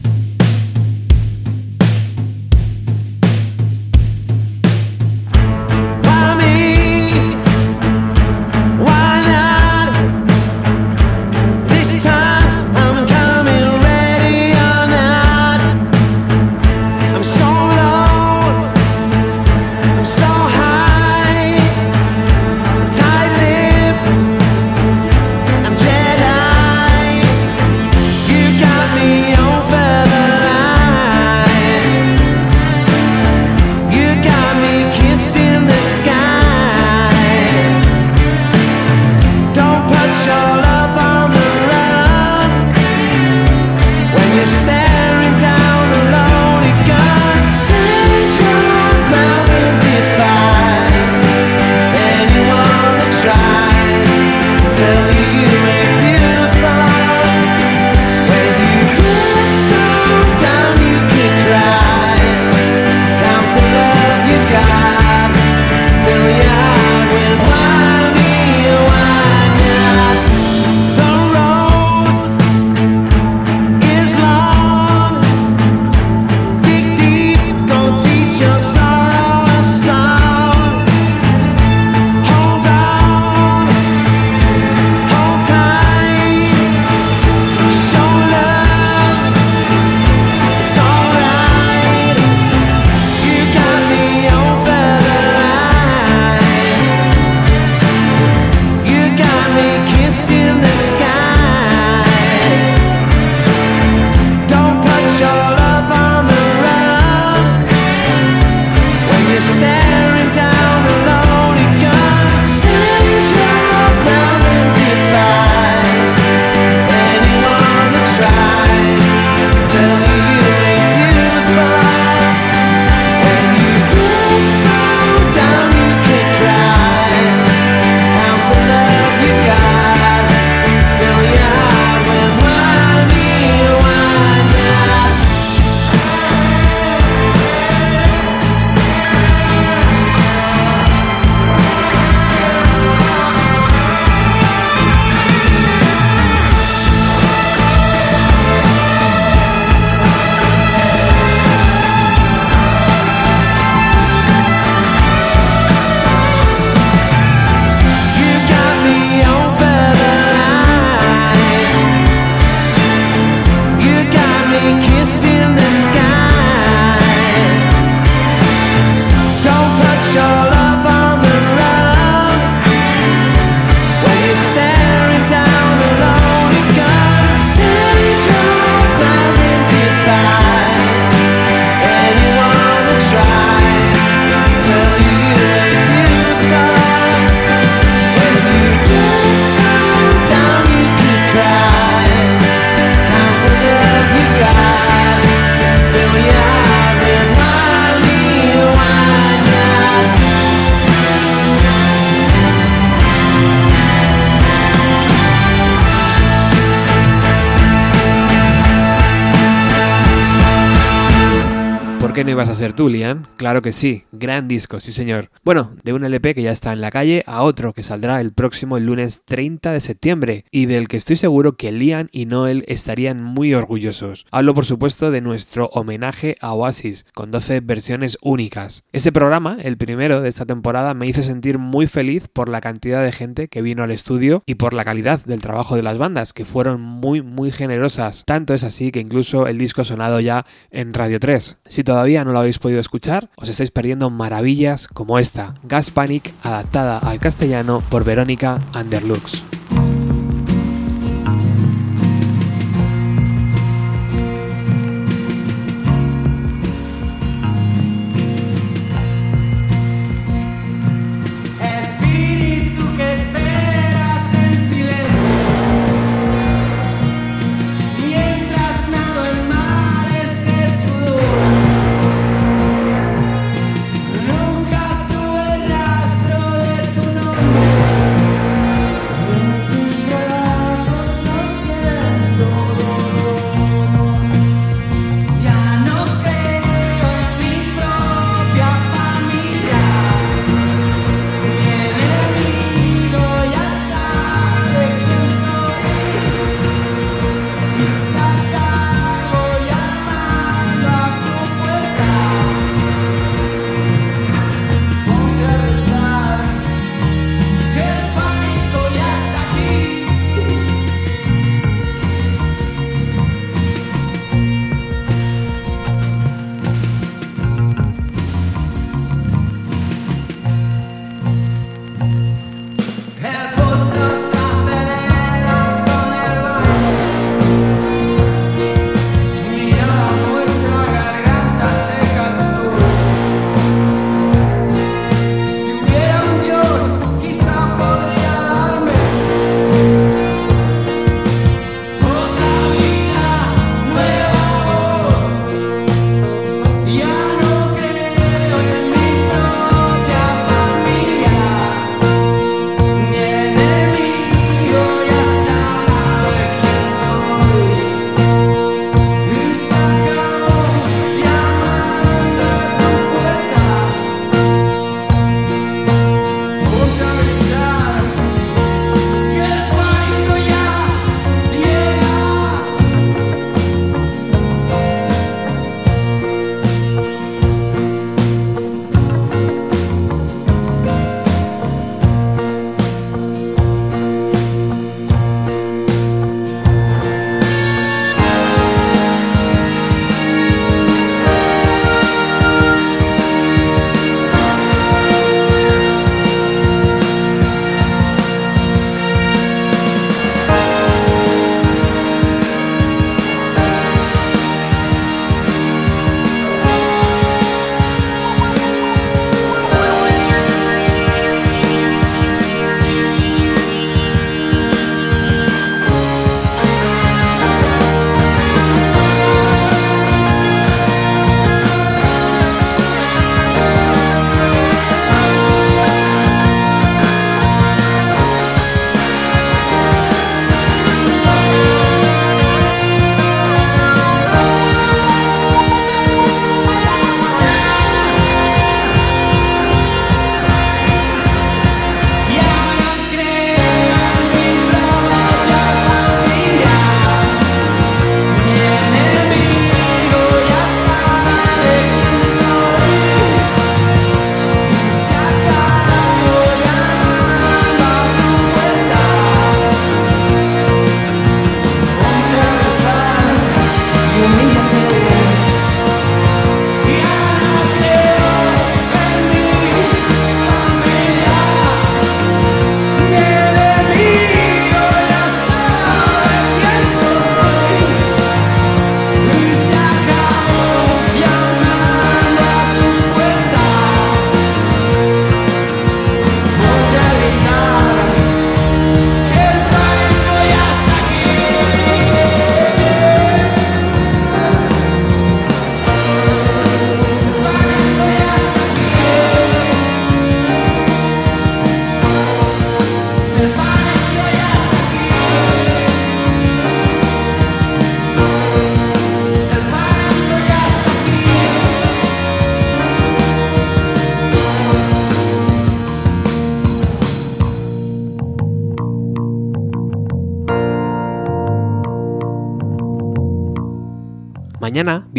A 212.51 212.55
ser 212.55 212.73
tú, 212.73 212.89
Lian? 212.89 213.27
Claro 213.37 213.61
que 213.61 213.71
sí, 213.71 214.03
gran 214.11 214.47
disco, 214.47 214.79
sí 214.79 214.91
señor. 214.91 215.29
Bueno, 215.43 215.71
de 215.83 215.91
un 215.91 216.05
LP 216.05 216.35
que 216.35 216.43
ya 216.43 216.51
está 216.51 216.71
en 216.71 216.81
la 216.81 216.91
calle 216.91 217.23
a 217.25 217.41
otro 217.41 217.73
que 217.73 217.81
saldrá 217.81 218.21
el 218.21 218.31
próximo 218.31 218.77
lunes 218.77 219.23
30 219.25 219.71
de 219.71 219.79
septiembre 219.79 220.45
y 220.51 220.67
del 220.67 220.87
que 220.87 220.97
estoy 220.97 221.15
seguro 221.15 221.53
que 221.53 221.71
Lian 221.71 222.09
y 222.11 222.27
Noel 222.27 222.63
estarían 222.67 223.23
muy 223.23 223.55
orgullosos. 223.55 224.27
Hablo 224.29 224.53
por 224.53 224.65
supuesto 224.65 225.09
de 225.09 225.21
nuestro 225.21 225.65
homenaje 225.73 226.35
a 226.41 226.53
Oasis, 226.53 227.07
con 227.15 227.31
12 227.31 227.61
versiones 227.61 228.19
únicas. 228.21 228.83
Ese 228.91 229.11
programa, 229.11 229.57
el 229.63 229.77
primero 229.77 230.21
de 230.21 230.29
esta 230.29 230.45
temporada, 230.45 230.93
me 230.93 231.07
hizo 231.07 231.23
sentir 231.23 231.57
muy 231.57 231.87
feliz 231.87 232.27
por 232.27 232.47
la 232.47 232.61
cantidad 232.61 233.03
de 233.03 233.11
gente 233.11 233.47
que 233.47 233.63
vino 233.63 233.81
al 233.81 233.89
estudio 233.89 234.43
y 234.45 234.55
por 234.55 234.73
la 234.73 234.85
calidad 234.85 235.25
del 235.25 235.41
trabajo 235.41 235.75
de 235.75 235.81
las 235.81 235.97
bandas, 235.97 236.33
que 236.33 236.45
fueron 236.45 236.81
muy 236.81 237.23
muy 237.23 237.49
generosas. 237.49 238.25
Tanto 238.27 238.53
es 238.53 238.63
así 238.63 238.91
que 238.91 238.99
incluso 238.99 239.47
el 239.47 239.57
disco 239.57 239.81
ha 239.81 239.85
sonado 239.85 240.19
ya 240.19 240.45
en 240.69 240.93
Radio 240.93 241.19
3. 241.19 241.57
Si 241.65 241.83
todavía 241.83 242.23
no 242.23 242.31
lo 242.31 242.37
habéis 242.37 242.59
podido 242.59 242.79
escuchar, 242.79 243.31
os 243.37 243.49
estáis 243.49 243.71
perdiendo 243.71 244.11
maravillas 244.11 244.87
como 244.87 245.17
esta, 245.17 245.30
Gas 245.63 245.91
Panic 245.91 246.33
adaptada 246.43 246.97
al 246.97 247.19
castellano 247.19 247.81
por 247.89 248.03
Verónica 248.03 248.59
Underlux. 248.73 249.43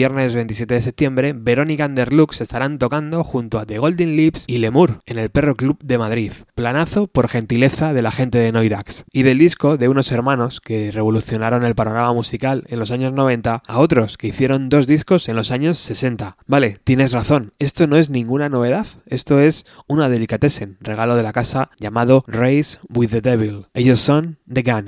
Viernes 0.03 0.35
27 0.35 0.75
de 0.75 0.81
septiembre, 0.81 1.33
Verónica 1.33 1.87
Underlux 1.87 2.41
estarán 2.41 2.81
tocando 2.81 3.23
junto 3.23 3.61
a 3.61 3.67
The 3.67 3.79
Golden 3.79 4.17
Lips 4.17 4.47
y 4.49 4.59
Lemur 4.59 5.01
en 5.07 5.17
el 5.17 5.31
Perro 5.31 5.55
Club 5.55 5.79
de 5.81 5.97
Madrid. 5.97 6.33
Planazo 6.57 7.07
por 7.07 7.29
gentileza 7.29 7.93
de 7.93 8.03
la 8.03 8.11
gente 8.11 8.39
de 8.39 8.51
Noirax. 8.51 9.05
Y 9.13 9.23
del 9.23 9.39
disco 9.39 9.77
de 9.77 9.87
unos 9.87 10.11
hermanos 10.11 10.61
que 10.61 10.91
revolucionaron 10.91 11.65
el 11.65 11.77
panorama 11.77 12.13
musical 12.13 12.65
en 12.67 12.81
los 12.81 12.91
años 12.91 13.13
90 13.13 13.63
a 13.65 13.79
otros 13.79 14.17
que 14.17 14.27
hicieron 14.27 14.69
dos 14.69 14.89
discos 14.89 15.29
en 15.29 15.37
los 15.37 15.53
años 15.53 15.79
60. 15.79 16.37
Vale, 16.49 16.75
tienes 16.83 17.13
razón, 17.13 17.53
esto 17.61 17.87
no 17.87 17.97
es 17.97 18.11
ninguna 18.11 18.49
novedad, 18.49 18.89
esto 19.07 19.39
es 19.39 19.67
una 19.87 20.09
delicatessen, 20.09 20.79
regalo 20.81 21.15
de 21.15 21.23
la 21.23 21.33
casa 21.33 21.71
llamado 21.79 22.25
Race 22.27 22.81
with 22.89 23.11
the 23.11 23.21
Devil. 23.21 23.67
Ellos 23.73 24.01
son 24.01 24.39
The 24.53 24.63
Gun. 24.63 24.87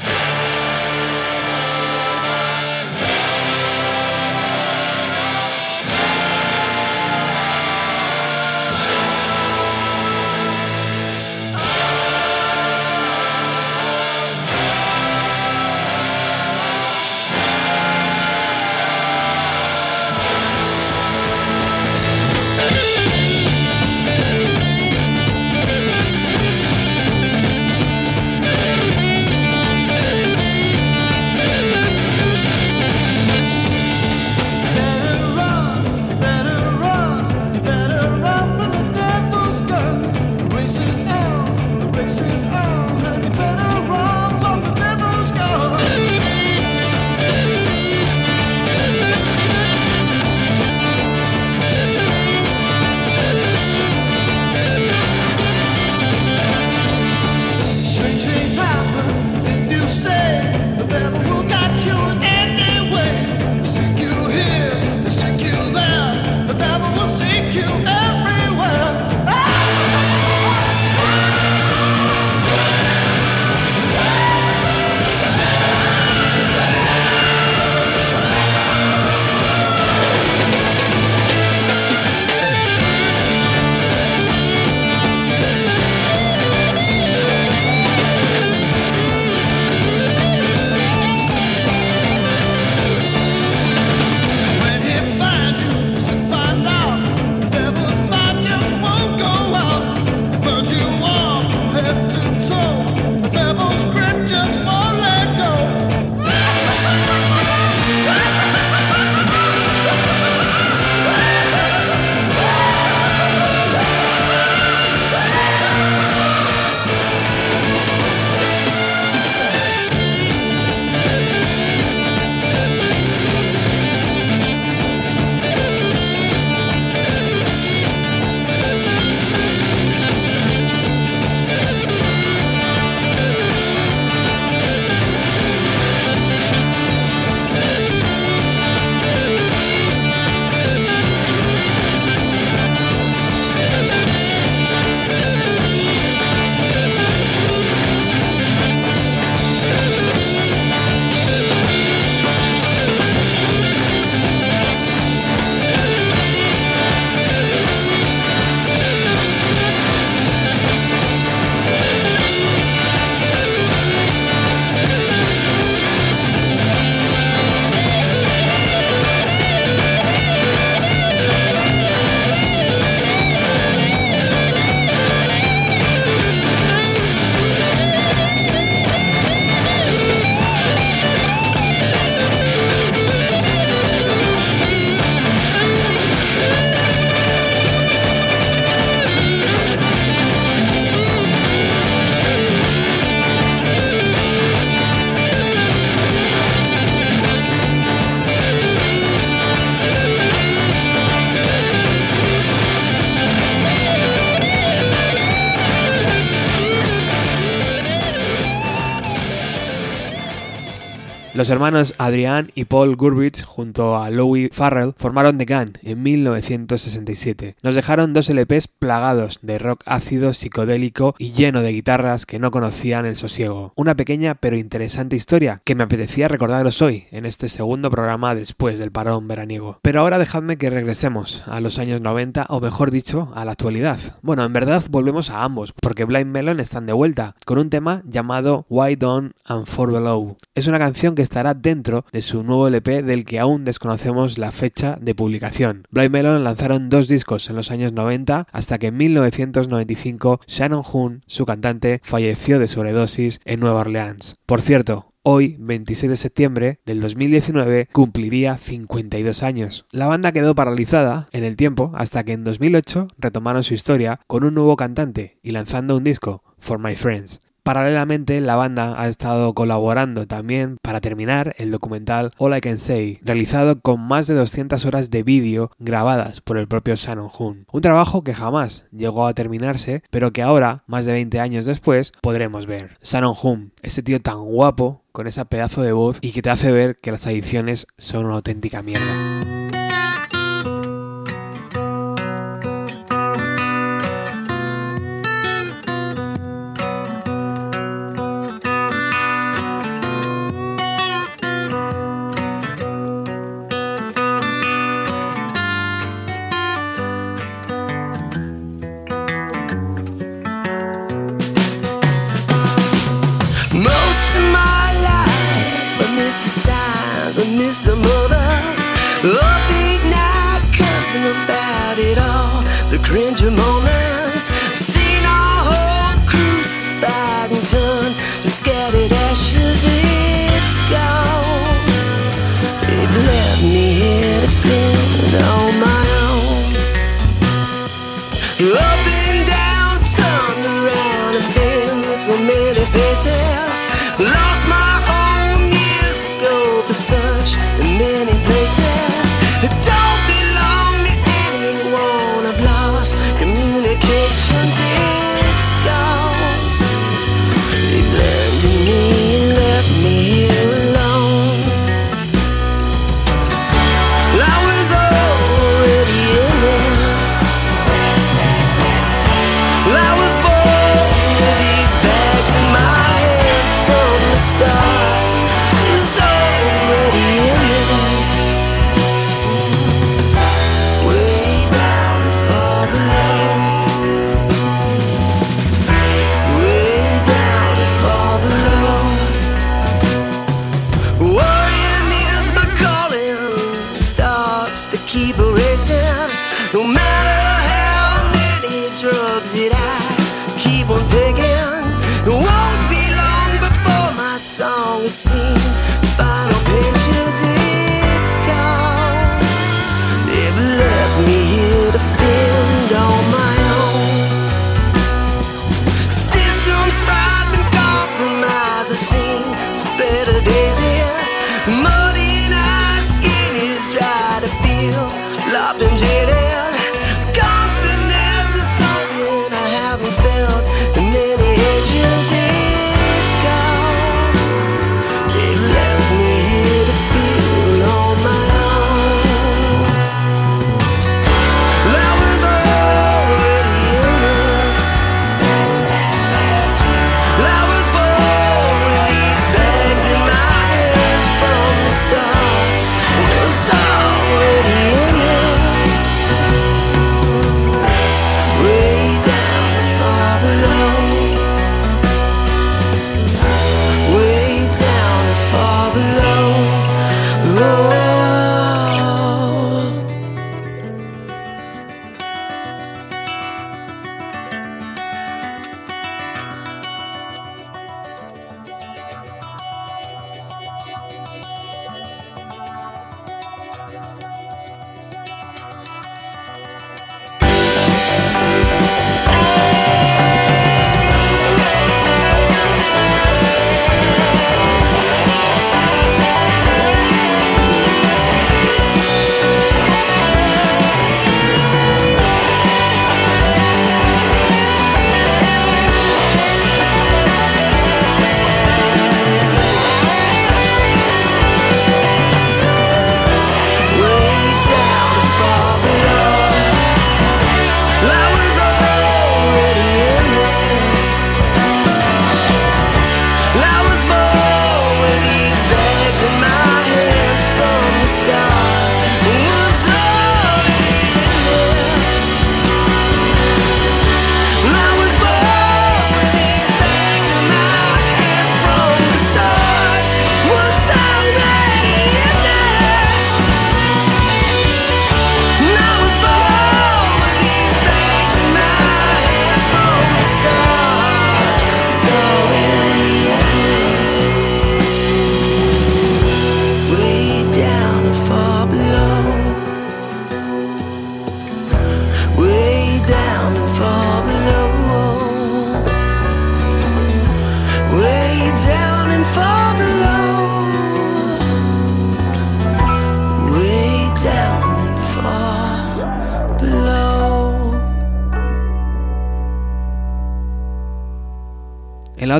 Los 211.44 211.50
hermanos 211.50 211.94
Adrián 211.98 212.50
y 212.54 212.64
Paul 212.64 212.96
Gurbitz 212.96 213.42
junto 213.42 213.98
a 213.98 214.08
Louis 214.08 214.48
Farrell 214.50 214.94
formaron 214.96 215.36
The 215.36 215.44
Gun 215.44 215.72
en 215.82 216.02
1967. 216.02 217.56
Nos 217.62 217.74
dejaron 217.74 218.14
dos 218.14 218.30
LPs 218.30 218.66
plagados 218.84 219.38
de 219.40 219.58
rock 219.58 219.80
ácido, 219.86 220.34
psicodélico 220.34 221.14
y 221.18 221.32
lleno 221.32 221.62
de 221.62 221.72
guitarras 221.72 222.26
que 222.26 222.38
no 222.38 222.50
conocían 222.50 223.06
el 223.06 223.16
sosiego. 223.16 223.72
Una 223.76 223.94
pequeña 223.94 224.34
pero 224.34 224.58
interesante 224.58 225.16
historia 225.16 225.62
que 225.64 225.74
me 225.74 225.84
apetecía 225.84 226.28
recordaros 226.28 226.82
hoy 226.82 227.04
en 227.10 227.24
este 227.24 227.48
segundo 227.48 227.90
programa 227.90 228.34
después 228.34 228.78
del 228.78 228.92
parón 228.92 229.26
veraniego. 229.26 229.78
Pero 229.80 230.02
ahora 230.02 230.18
dejadme 230.18 230.58
que 230.58 230.68
regresemos 230.68 231.44
a 231.46 231.62
los 231.62 231.78
años 231.78 232.02
90 232.02 232.44
o 232.50 232.60
mejor 232.60 232.90
dicho 232.90 233.32
a 233.34 233.46
la 233.46 233.52
actualidad. 233.52 233.98
Bueno, 234.20 234.44
en 234.44 234.52
verdad 234.52 234.84
volvemos 234.90 235.30
a 235.30 235.44
ambos 235.44 235.72
porque 235.80 236.04
Blind 236.04 236.30
Melon 236.30 236.60
están 236.60 236.84
de 236.84 236.92
vuelta 236.92 237.36
con 237.46 237.56
un 237.56 237.70
tema 237.70 238.02
llamado 238.04 238.66
Why 238.68 238.96
Don't 238.96 239.32
and 239.46 239.64
For 239.64 239.90
Below. 239.90 240.36
Es 240.54 240.66
una 240.66 240.78
canción 240.78 241.14
que 241.14 241.22
estará 241.22 241.54
dentro 241.54 242.04
de 242.12 242.20
su 242.20 242.42
nuevo 242.42 242.68
LP 242.68 243.02
del 243.02 243.24
que 243.24 243.40
aún 243.40 243.64
desconocemos 243.64 244.36
la 244.36 244.52
fecha 244.52 244.98
de 245.00 245.14
publicación. 245.14 245.86
Blind 245.90 246.10
Melon 246.10 246.44
lanzaron 246.44 246.90
dos 246.90 247.08
discos 247.08 247.48
en 247.48 247.56
los 247.56 247.70
años 247.70 247.94
90 247.94 248.46
hasta 248.52 248.73
que 248.78 248.88
en 248.88 248.96
1995 248.96 250.40
Shannon 250.46 250.82
Hoon, 250.84 251.22
su 251.26 251.46
cantante, 251.46 252.00
falleció 252.02 252.58
de 252.58 252.66
sobredosis 252.66 253.40
en 253.44 253.60
Nueva 253.60 253.80
Orleans. 253.80 254.36
Por 254.46 254.60
cierto, 254.60 255.14
Hoy, 255.26 255.56
26 255.58 256.10
de 256.10 256.16
septiembre 256.16 256.80
del 256.84 257.00
2019, 257.00 257.88
cumpliría 257.90 258.58
52 258.58 259.42
años. 259.42 259.86
La 259.90 260.06
banda 260.06 260.32
quedó 260.32 260.54
paralizada 260.54 261.28
en 261.32 261.44
el 261.44 261.56
tiempo 261.56 261.92
hasta 261.94 262.24
que 262.24 262.32
en 262.32 262.44
2008 262.44 263.08
retomaron 263.16 263.62
su 263.62 263.72
historia 263.72 264.20
con 264.26 264.44
un 264.44 264.52
nuevo 264.52 264.76
cantante 264.76 265.38
y 265.42 265.52
lanzando 265.52 265.96
un 265.96 266.04
disco, 266.04 266.42
For 266.58 266.78
My 266.78 266.94
Friends. 266.94 267.40
Paralelamente, 267.64 268.42
la 268.42 268.56
banda 268.56 269.00
ha 269.00 269.08
estado 269.08 269.54
colaborando 269.54 270.26
también 270.26 270.76
para 270.82 271.00
terminar 271.00 271.54
el 271.56 271.70
documental 271.70 272.32
All 272.36 272.54
I 272.54 272.60
Can 272.60 272.76
Say, 272.76 273.20
realizado 273.22 273.80
con 273.80 274.00
más 274.00 274.26
de 274.26 274.34
200 274.34 274.84
horas 274.84 275.08
de 275.08 275.22
vídeo 275.22 275.70
grabadas 275.78 276.42
por 276.42 276.58
el 276.58 276.68
propio 276.68 276.94
Shannon 276.94 277.30
Hoon. 277.32 277.66
Un 277.72 277.80
trabajo 277.80 278.22
que 278.22 278.34
jamás 278.34 278.84
llegó 278.92 279.26
a 279.26 279.32
terminarse, 279.32 280.02
pero 280.10 280.30
que 280.30 280.42
ahora, 280.42 280.84
más 280.86 281.06
de 281.06 281.12
20 281.12 281.40
años 281.40 281.64
después, 281.64 282.12
podremos 282.20 282.66
ver. 282.66 282.98
Shannon 283.02 283.34
Hoon, 283.42 283.72
ese 283.80 284.02
tío 284.02 284.20
tan 284.20 284.44
guapo, 284.44 285.00
con 285.12 285.26
esa 285.26 285.46
pedazo 285.46 285.80
de 285.80 285.92
voz 285.92 286.18
y 286.20 286.32
que 286.32 286.42
te 286.42 286.50
hace 286.50 286.70
ver 286.70 286.96
que 286.96 287.12
las 287.12 287.26
adicciones 287.26 287.86
son 287.96 288.26
una 288.26 288.34
auténtica 288.34 288.82
mierda. 288.82 289.93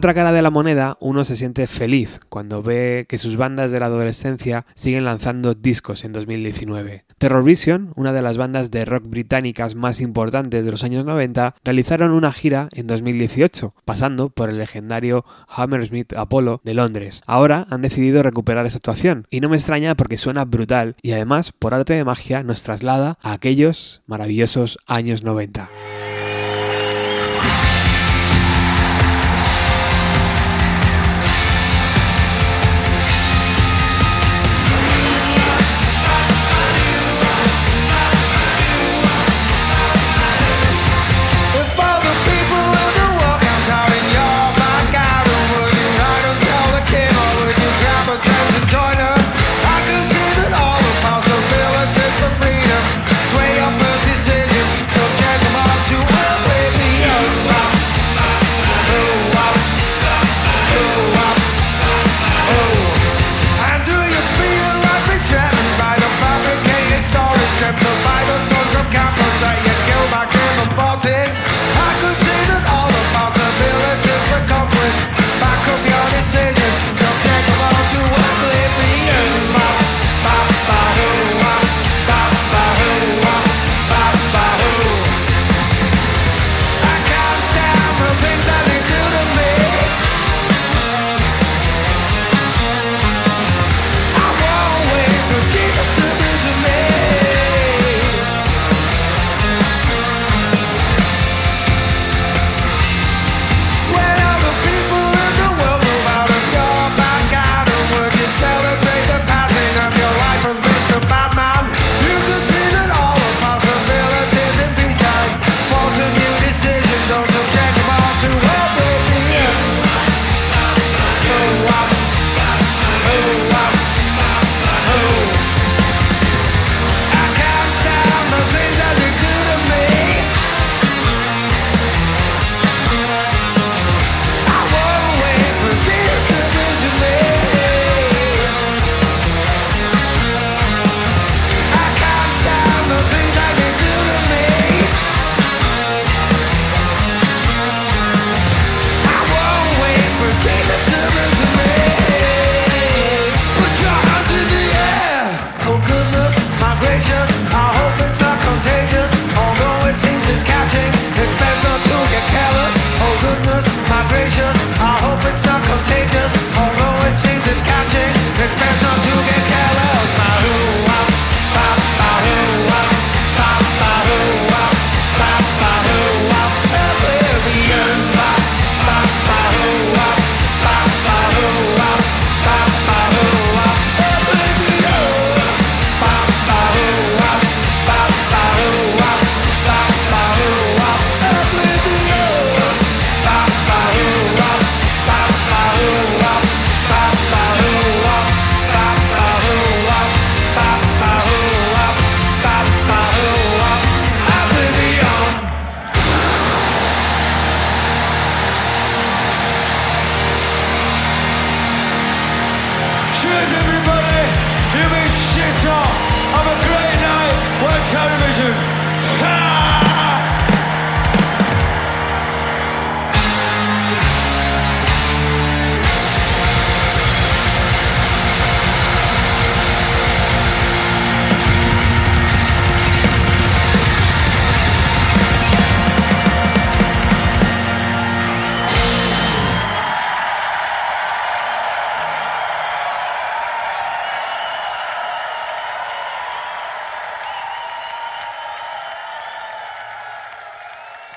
otra 0.05 0.13
cara 0.13 0.33
de 0.33 0.43
la 0.43 0.51
moneda, 0.51 0.99
uno 1.01 1.25
se 1.25 1.35
siente 1.35 1.67
feliz 1.67 2.21
cuando 2.29 2.63
ve 2.63 3.07
que 3.09 3.17
sus 3.17 3.39
bandas 3.39 3.73
de 3.73 3.81
la 3.81 3.87
adolescencia 3.87 4.67
siguen 4.75 5.07
lanzando 5.07 5.55
discos 5.55 6.05
en 6.05 6.13
2019. 6.13 7.07
Terror 7.17 7.43
Vision, 7.43 7.91
una 7.97 8.13
de 8.13 8.21
las 8.21 8.37
bandas 8.37 8.71
de 8.71 8.85
rock 8.85 9.05
británicas 9.07 9.77
más 9.77 10.03
importantes 10.03 10.63
de 10.63 10.71
los 10.71 10.85
años 10.85 11.07
90, 11.07 11.55
realizaron 11.65 12.11
una 12.11 12.33
gira 12.33 12.69
en 12.75 12.87
2018, 12.87 13.75
pasando 13.87 14.29
por 14.29 14.51
el 14.51 14.59
legendario 14.59 15.25
Hammersmith 15.49 16.13
Apollo 16.13 16.61
de 16.65 16.75
Londres. 16.75 17.23
Ahora 17.25 17.67
han 17.71 17.81
decidido 17.81 18.23
recuperar 18.23 18.67
esta 18.67 18.77
actuación, 18.77 19.27
y 19.31 19.41
no 19.41 19.49
me 19.49 19.57
extraña 19.57 19.95
porque 19.95 20.19
suena 20.19 20.45
brutal 20.45 20.97
y 21.01 21.13
además, 21.13 21.53
por 21.53 21.73
arte 21.73 21.95
de 21.95 22.05
magia, 22.05 22.43
nos 22.43 22.63
traslada 22.63 23.17
a 23.23 23.33
aquellos 23.33 24.03
maravillosos 24.07 24.77
años 24.87 25.25
90. 25.25 25.71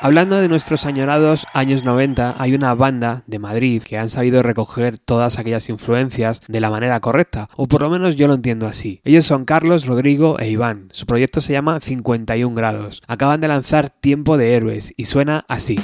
Hablando 0.08 0.40
de 0.40 0.48
nuestros 0.48 0.86
añorados 0.86 1.46
años 1.52 1.84
90, 1.84 2.36
hay 2.38 2.56
una 2.56 2.74
banda 2.74 3.24
de 3.28 3.40
Madrid 3.40 3.84
que 3.84 3.98
han 3.98 4.08
sabido 4.08 4.42
recoger 4.42 4.98
todas 4.98 5.38
aquellas 5.38 5.68
influencias 5.68 6.42
de 6.48 6.62
la 6.62 6.70
manera 6.70 7.02
correcta, 7.02 7.50
o 7.58 7.68
por 7.68 7.82
lo 7.82 7.90
menos 7.90 8.16
yo 8.16 8.30
lo 8.30 8.36
entiendo 8.36 8.68
así. 8.68 9.02
Ellos 9.04 9.26
son 9.26 9.44
Carlos, 9.44 9.86
Rodrigo 9.86 10.40
e 10.40 10.48
Iván. 10.48 10.88
Su 10.94 11.08
proyecto 11.08 11.42
se 11.42 11.52
llama 11.52 11.82
51 11.82 12.56
grados. 12.56 13.02
Acaban 13.06 13.42
de 13.42 13.50
lanzar 13.50 13.90
Tiempo 13.90 14.38
de 14.38 14.56
Héroes 14.56 14.94
y 14.96 15.04
suena 15.04 15.44
así. 15.50 15.78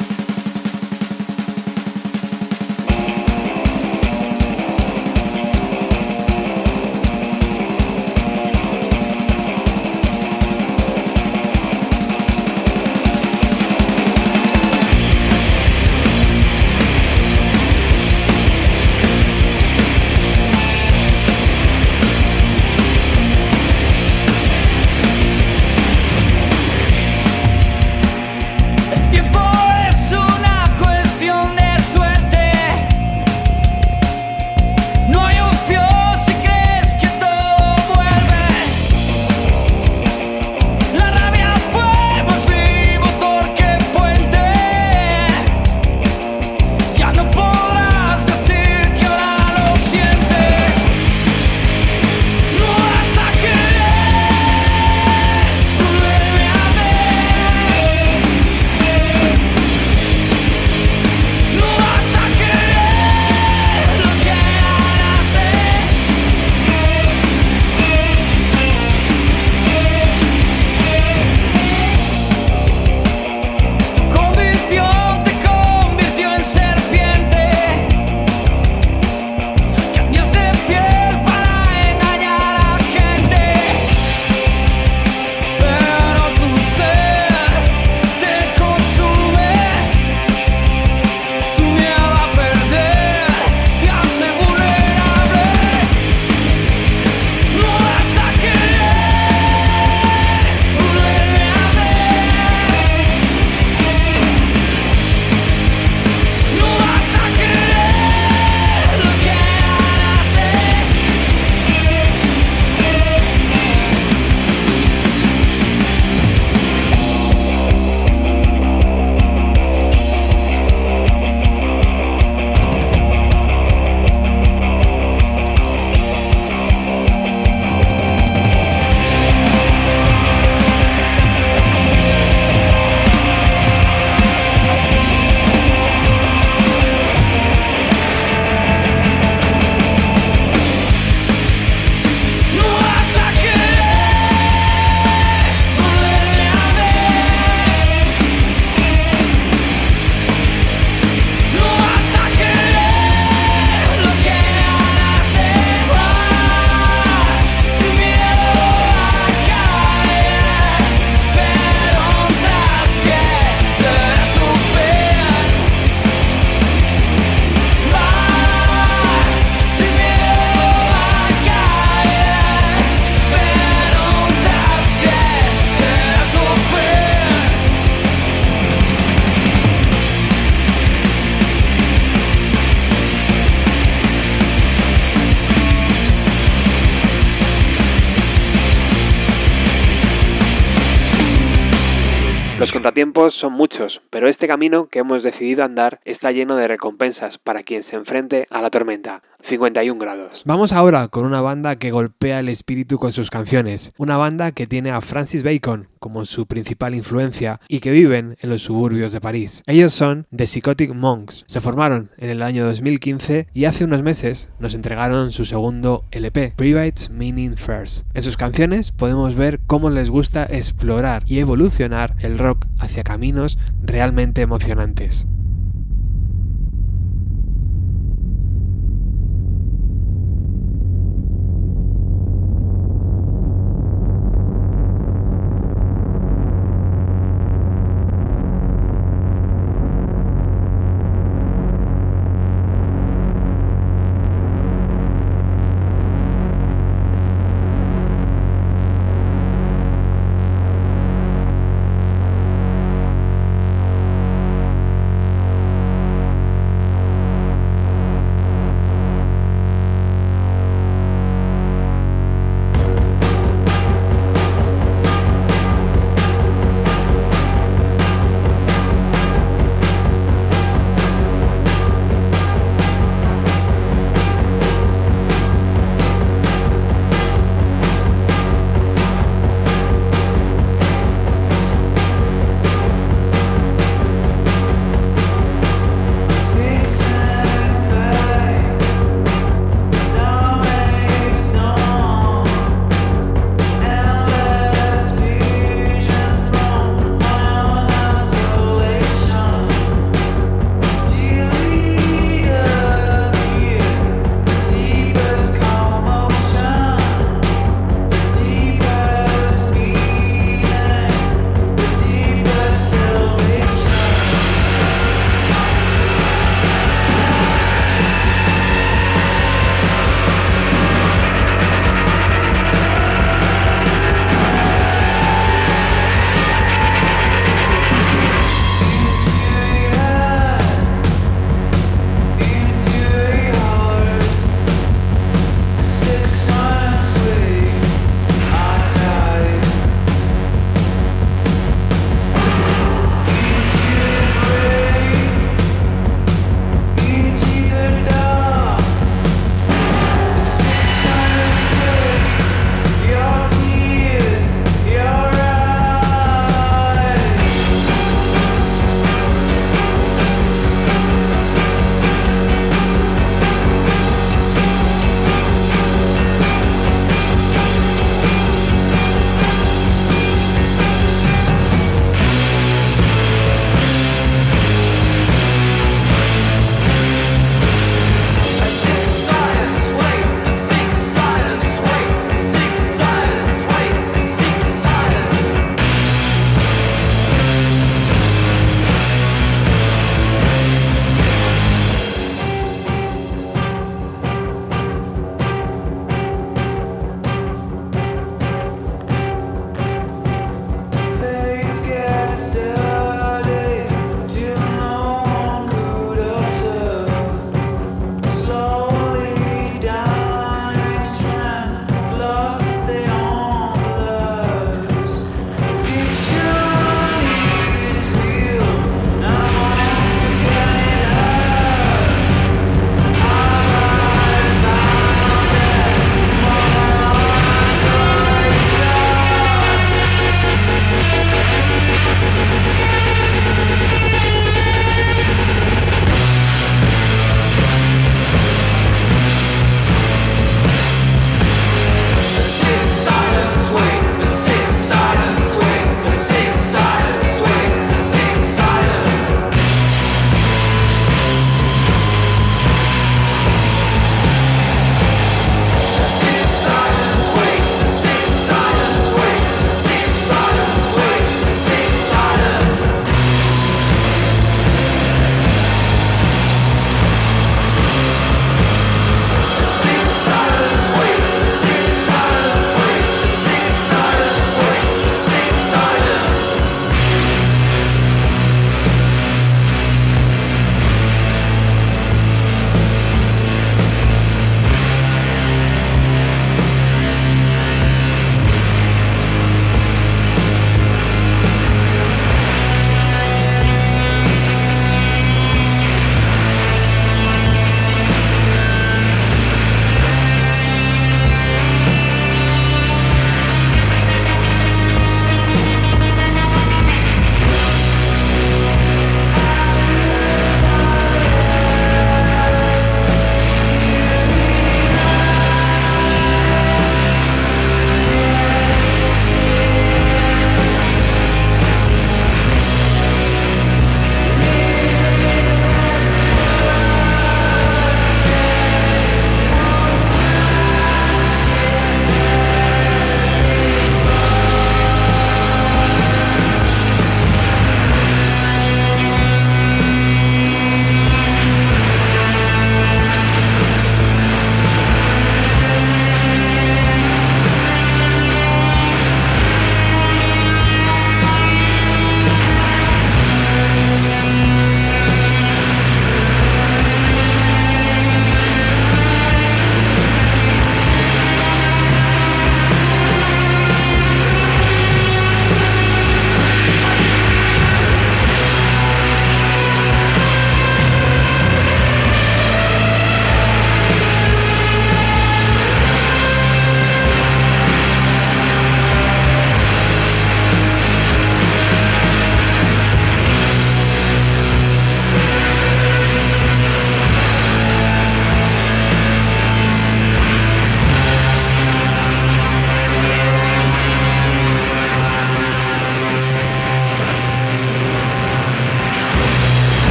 Son 193.29 193.53
muchos, 193.53 194.01
pero 194.09 194.27
este 194.27 194.47
camino 194.47 194.87
que 194.87 194.99
hemos 194.99 195.23
decidido 195.23 195.63
andar 195.63 195.99
está 196.03 196.31
lleno 196.31 196.55
de 196.55 196.67
recompensas 196.67 197.37
para 197.37 197.63
quien 197.63 197.83
se 197.83 197.95
enfrente 197.95 198.47
a 198.49 198.61
la 198.61 198.69
tormenta. 198.69 199.21
51 199.43 199.99
grados. 199.99 200.41
Vamos 200.45 200.71
ahora 200.71 201.09
con 201.09 201.25
una 201.25 201.41
banda 201.41 201.75
que 201.75 201.91
golpea 201.91 202.39
el 202.39 202.49
espíritu 202.49 202.97
con 202.97 203.11
sus 203.11 203.29
canciones, 203.29 203.93
una 203.97 204.17
banda 204.17 204.51
que 204.51 204.67
tiene 204.67 204.91
a 204.91 205.01
Francis 205.01 205.43
Bacon 205.43 205.89
como 205.99 206.25
su 206.25 206.47
principal 206.47 206.95
influencia 206.95 207.59
y 207.67 207.79
que 207.79 207.91
viven 207.91 208.37
en 208.41 208.49
los 208.49 208.63
suburbios 208.63 209.11
de 209.11 209.21
París. 209.21 209.63
Ellos 209.67 209.93
son 209.93 210.27
The 210.35 210.47
Psychotic 210.47 210.93
Monks, 210.93 211.43
se 211.47 211.61
formaron 211.61 212.11
en 212.17 212.29
el 212.29 212.41
año 212.41 212.65
2015 212.65 213.47
y 213.53 213.65
hace 213.65 213.83
unos 213.83 214.01
meses 214.01 214.49
nos 214.59 214.75
entregaron 214.75 215.31
su 215.31 215.45
segundo 215.45 216.05
LP, 216.11 216.53
Private 216.55 217.09
Meaning 217.11 217.55
First. 217.57 218.05
En 218.13 218.21
sus 218.21 218.37
canciones 218.37 218.91
podemos 218.91 219.35
ver 219.35 219.59
cómo 219.67 219.89
les 219.89 220.09
gusta 220.09 220.45
explorar 220.45 221.23
y 221.25 221.39
evolucionar 221.39 222.15
el 222.19 222.37
rock 222.37 222.65
hacia 222.79 223.03
caminos 223.03 223.57
realmente 223.81 224.41
emocionantes. 224.41 225.27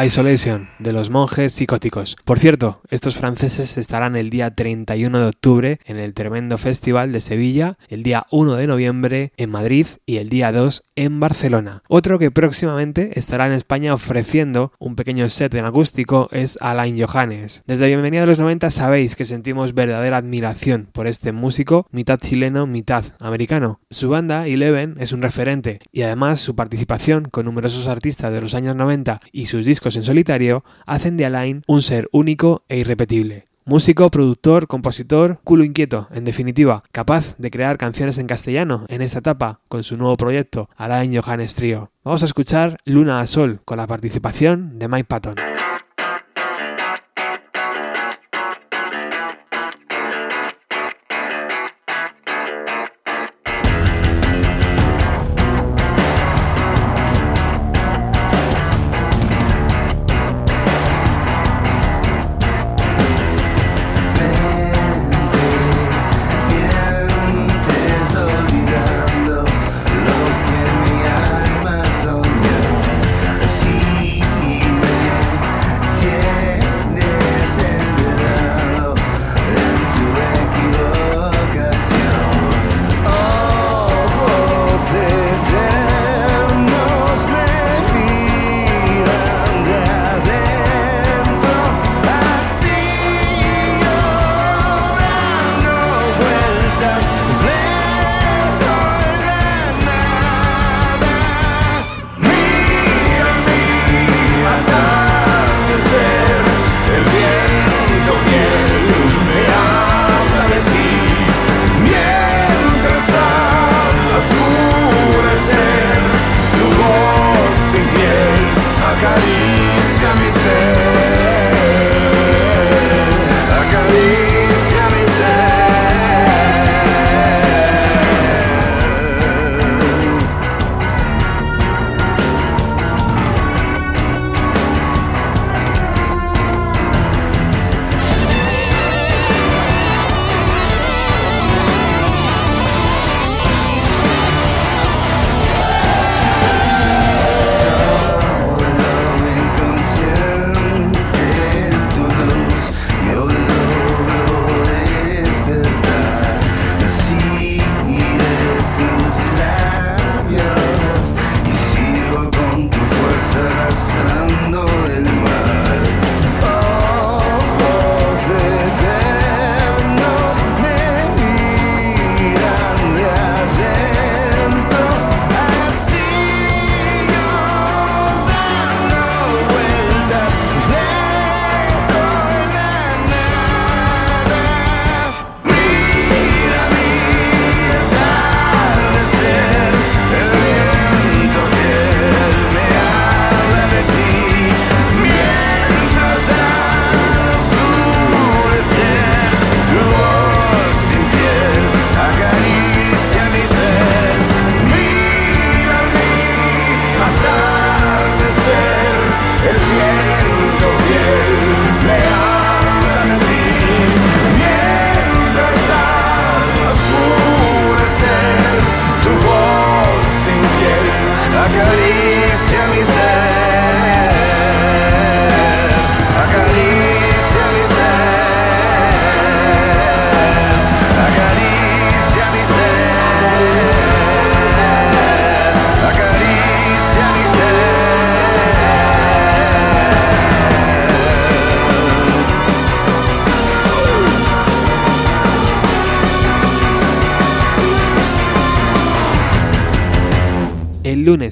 Isolation, 0.00 0.68
de 0.78 0.92
los 0.92 1.10
monjes 1.10 1.52
psicóticos. 1.52 2.16
Por 2.24 2.38
cierto, 2.38 2.80
estos 2.90 3.18
franceses 3.18 3.76
estarán 3.76 4.16
el 4.16 4.30
día 4.30 4.54
31 4.54 5.18
de 5.18 5.26
octubre 5.26 5.78
en 5.84 5.98
el 5.98 6.14
tremendo 6.14 6.56
festival 6.56 7.12
de 7.12 7.20
Sevilla, 7.20 7.76
el 7.88 8.02
día 8.02 8.26
1 8.30 8.54
de 8.54 8.66
noviembre 8.66 9.32
en 9.36 9.50
Madrid 9.50 9.86
y 10.06 10.16
el 10.16 10.30
día 10.30 10.52
2 10.52 10.84
en 10.96 11.20
Barcelona. 11.20 11.82
Otro 11.88 12.18
que 12.18 12.30
próximamente 12.30 13.18
estará 13.18 13.46
en 13.46 13.52
España 13.52 13.92
ofreciendo 13.92 14.72
un 14.78 14.96
pequeño 14.96 15.28
set 15.28 15.54
en 15.54 15.66
acústico 15.66 16.30
es 16.32 16.58
Alain 16.62 16.98
Johannes. 16.98 17.62
Desde 17.66 17.88
Bienvenida 17.88 18.22
a 18.22 18.26
los 18.26 18.38
90 18.38 18.70
sabéis 18.70 19.16
que 19.16 19.26
sentimos 19.26 19.74
verdadera 19.74 20.16
admiración 20.16 20.88
por 20.92 21.06
este 21.06 21.32
músico, 21.32 21.86
mitad 21.90 22.18
chileno, 22.18 22.66
mitad 22.66 23.04
americano. 23.20 23.80
Su 23.90 24.08
banda, 24.08 24.46
Eleven, 24.46 24.96
es 24.98 25.12
un 25.12 25.20
referente 25.20 25.80
y 25.92 26.02
además 26.02 26.40
su 26.40 26.56
participación 26.56 27.26
con 27.26 27.44
numerosos 27.44 27.86
artistas 27.86 28.32
de 28.32 28.40
los 28.40 28.54
años 28.54 28.74
90 28.76 29.20
y 29.30 29.46
sus 29.46 29.66
discos 29.66 29.96
en 29.96 30.04
solitario 30.04 30.64
hacen 30.86 31.18
de 31.18 31.26
Alain 31.26 31.62
un 31.66 31.82
ser 31.82 32.08
único 32.12 32.64
e 32.68 32.77
irrepetible. 32.78 33.46
Músico, 33.64 34.10
productor, 34.10 34.66
compositor, 34.66 35.40
culo 35.44 35.62
inquieto, 35.62 36.08
en 36.10 36.24
definitiva, 36.24 36.82
capaz 36.90 37.36
de 37.36 37.50
crear 37.50 37.76
canciones 37.76 38.16
en 38.16 38.26
castellano 38.26 38.86
en 38.88 39.02
esta 39.02 39.18
etapa 39.18 39.60
con 39.68 39.82
su 39.84 39.98
nuevo 39.98 40.16
proyecto, 40.16 40.70
Alain 40.76 41.14
Johannes 41.14 41.54
Trio. 41.54 41.90
Vamos 42.02 42.22
a 42.22 42.24
escuchar 42.24 42.78
Luna 42.86 43.20
a 43.20 43.26
Sol 43.26 43.60
con 43.66 43.76
la 43.76 43.86
participación 43.86 44.78
de 44.78 44.88
Mike 44.88 45.04
Patton. 45.04 45.57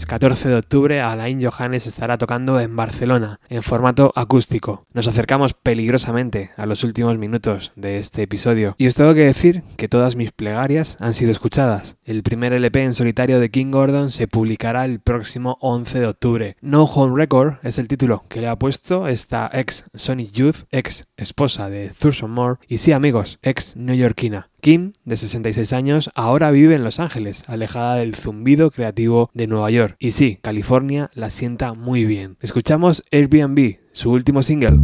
14 0.07 0.49
de 0.49 0.55
octubre 0.55 1.01
Alain 1.01 1.43
Johannes 1.43 1.87
estará 1.87 2.17
tocando 2.17 2.61
en 2.61 2.77
Barcelona 2.77 3.41
en 3.49 3.65
formato 3.65 4.13
acústico. 4.15 4.85
Nos 4.93 5.09
acercamos 5.09 5.53
peligrosamente 5.55 6.51
a 6.57 6.67
los 6.67 6.85
últimos 6.85 7.19
minutos 7.19 7.73
de 7.75 7.99
este 7.99 8.23
episodio 8.23 8.77
y 8.79 8.87
os 8.87 8.95
tengo 8.95 9.15
que 9.15 9.27
decir 9.27 9.65
que 9.77 9.89
todas 9.89 10.15
mis 10.15 10.31
plegarias 10.31 10.97
han 11.01 11.13
sido 11.13 11.33
escuchadas. 11.33 11.97
El 12.05 12.23
primer 12.23 12.53
LP 12.53 12.85
en 12.85 12.95
solitario 12.95 13.41
de 13.41 13.51
King 13.51 13.73
Gordon 13.73 14.13
se 14.13 14.29
publicará 14.29 14.85
el 14.85 15.01
próximo 15.01 15.59
11 15.61 15.99
de 15.99 16.07
octubre. 16.07 16.57
No 16.61 16.85
Home 16.85 17.17
Record 17.17 17.55
es 17.65 17.79
el 17.79 17.89
título 17.89 18.23
que 18.29 18.41
le 18.41 18.49
ha 18.49 18.57
puesto 18.57 19.09
esta 19.09 19.51
ex 19.53 19.85
Sonic 19.95 20.31
Youth, 20.31 20.65
ex 20.71 21.09
esposa 21.17 21.69
de 21.69 21.91
Thurston 21.91 22.31
Moore 22.31 22.61
y 22.69 22.79
sí 22.79 22.93
amigos, 22.93 23.41
ex 23.43 23.77
neoyorquina. 23.77 24.51
Kim, 24.61 24.93
de 25.05 25.17
66 25.17 25.73
años, 25.73 26.11
ahora 26.15 26.51
vive 26.51 26.75
en 26.75 26.85
Los 26.85 27.01
Ángeles, 27.01 27.45
alejada 27.47 27.97
del 27.97 28.15
zumbido 28.15 28.71
creativo 28.71 29.31
de 29.35 29.47
Nueva 29.47 29.71
York. 29.71 29.97
Y 29.99 30.11
sí, 30.11 30.39
California 30.43 31.11
la 31.15 31.31
sienta 31.31 31.75
muy 31.75 32.05
bien. 32.05 32.37
Escuchamos 32.41 33.03
Airbnb, 33.11 33.79
su 33.93 34.11
último 34.11 34.43
single. 34.43 34.81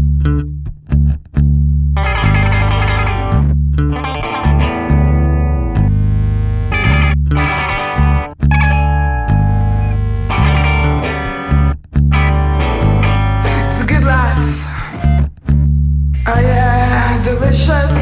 delicious 17.52 18.01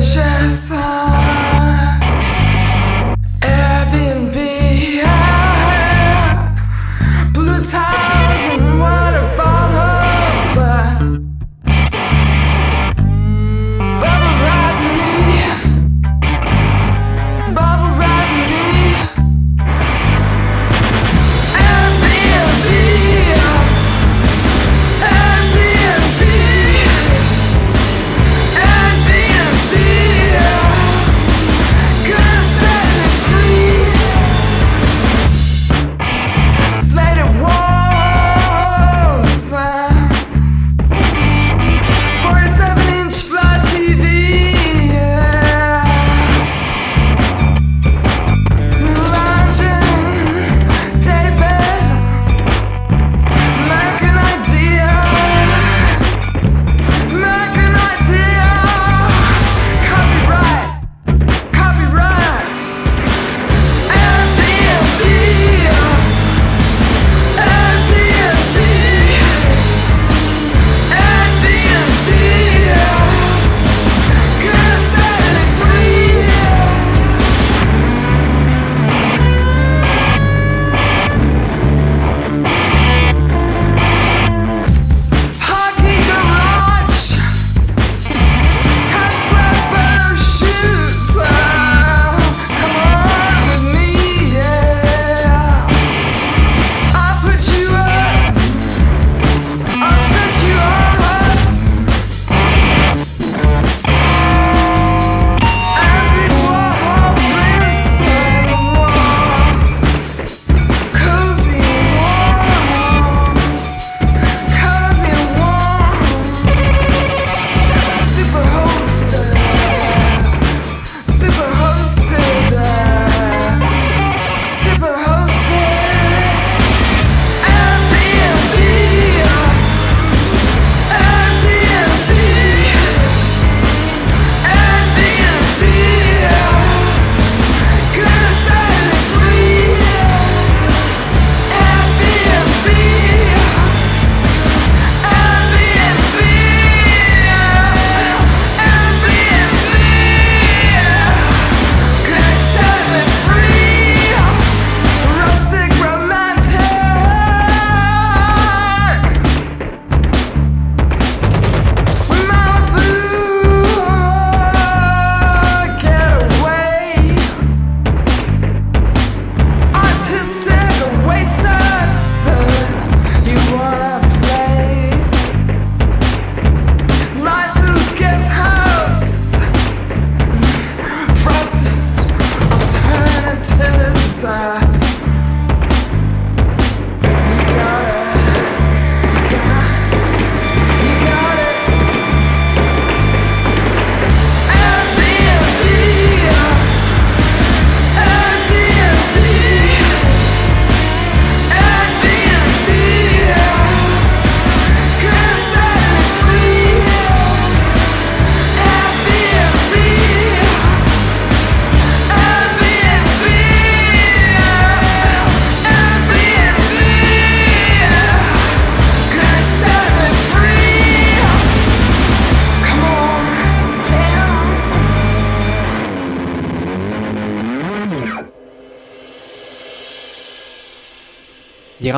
precious. 0.00 0.69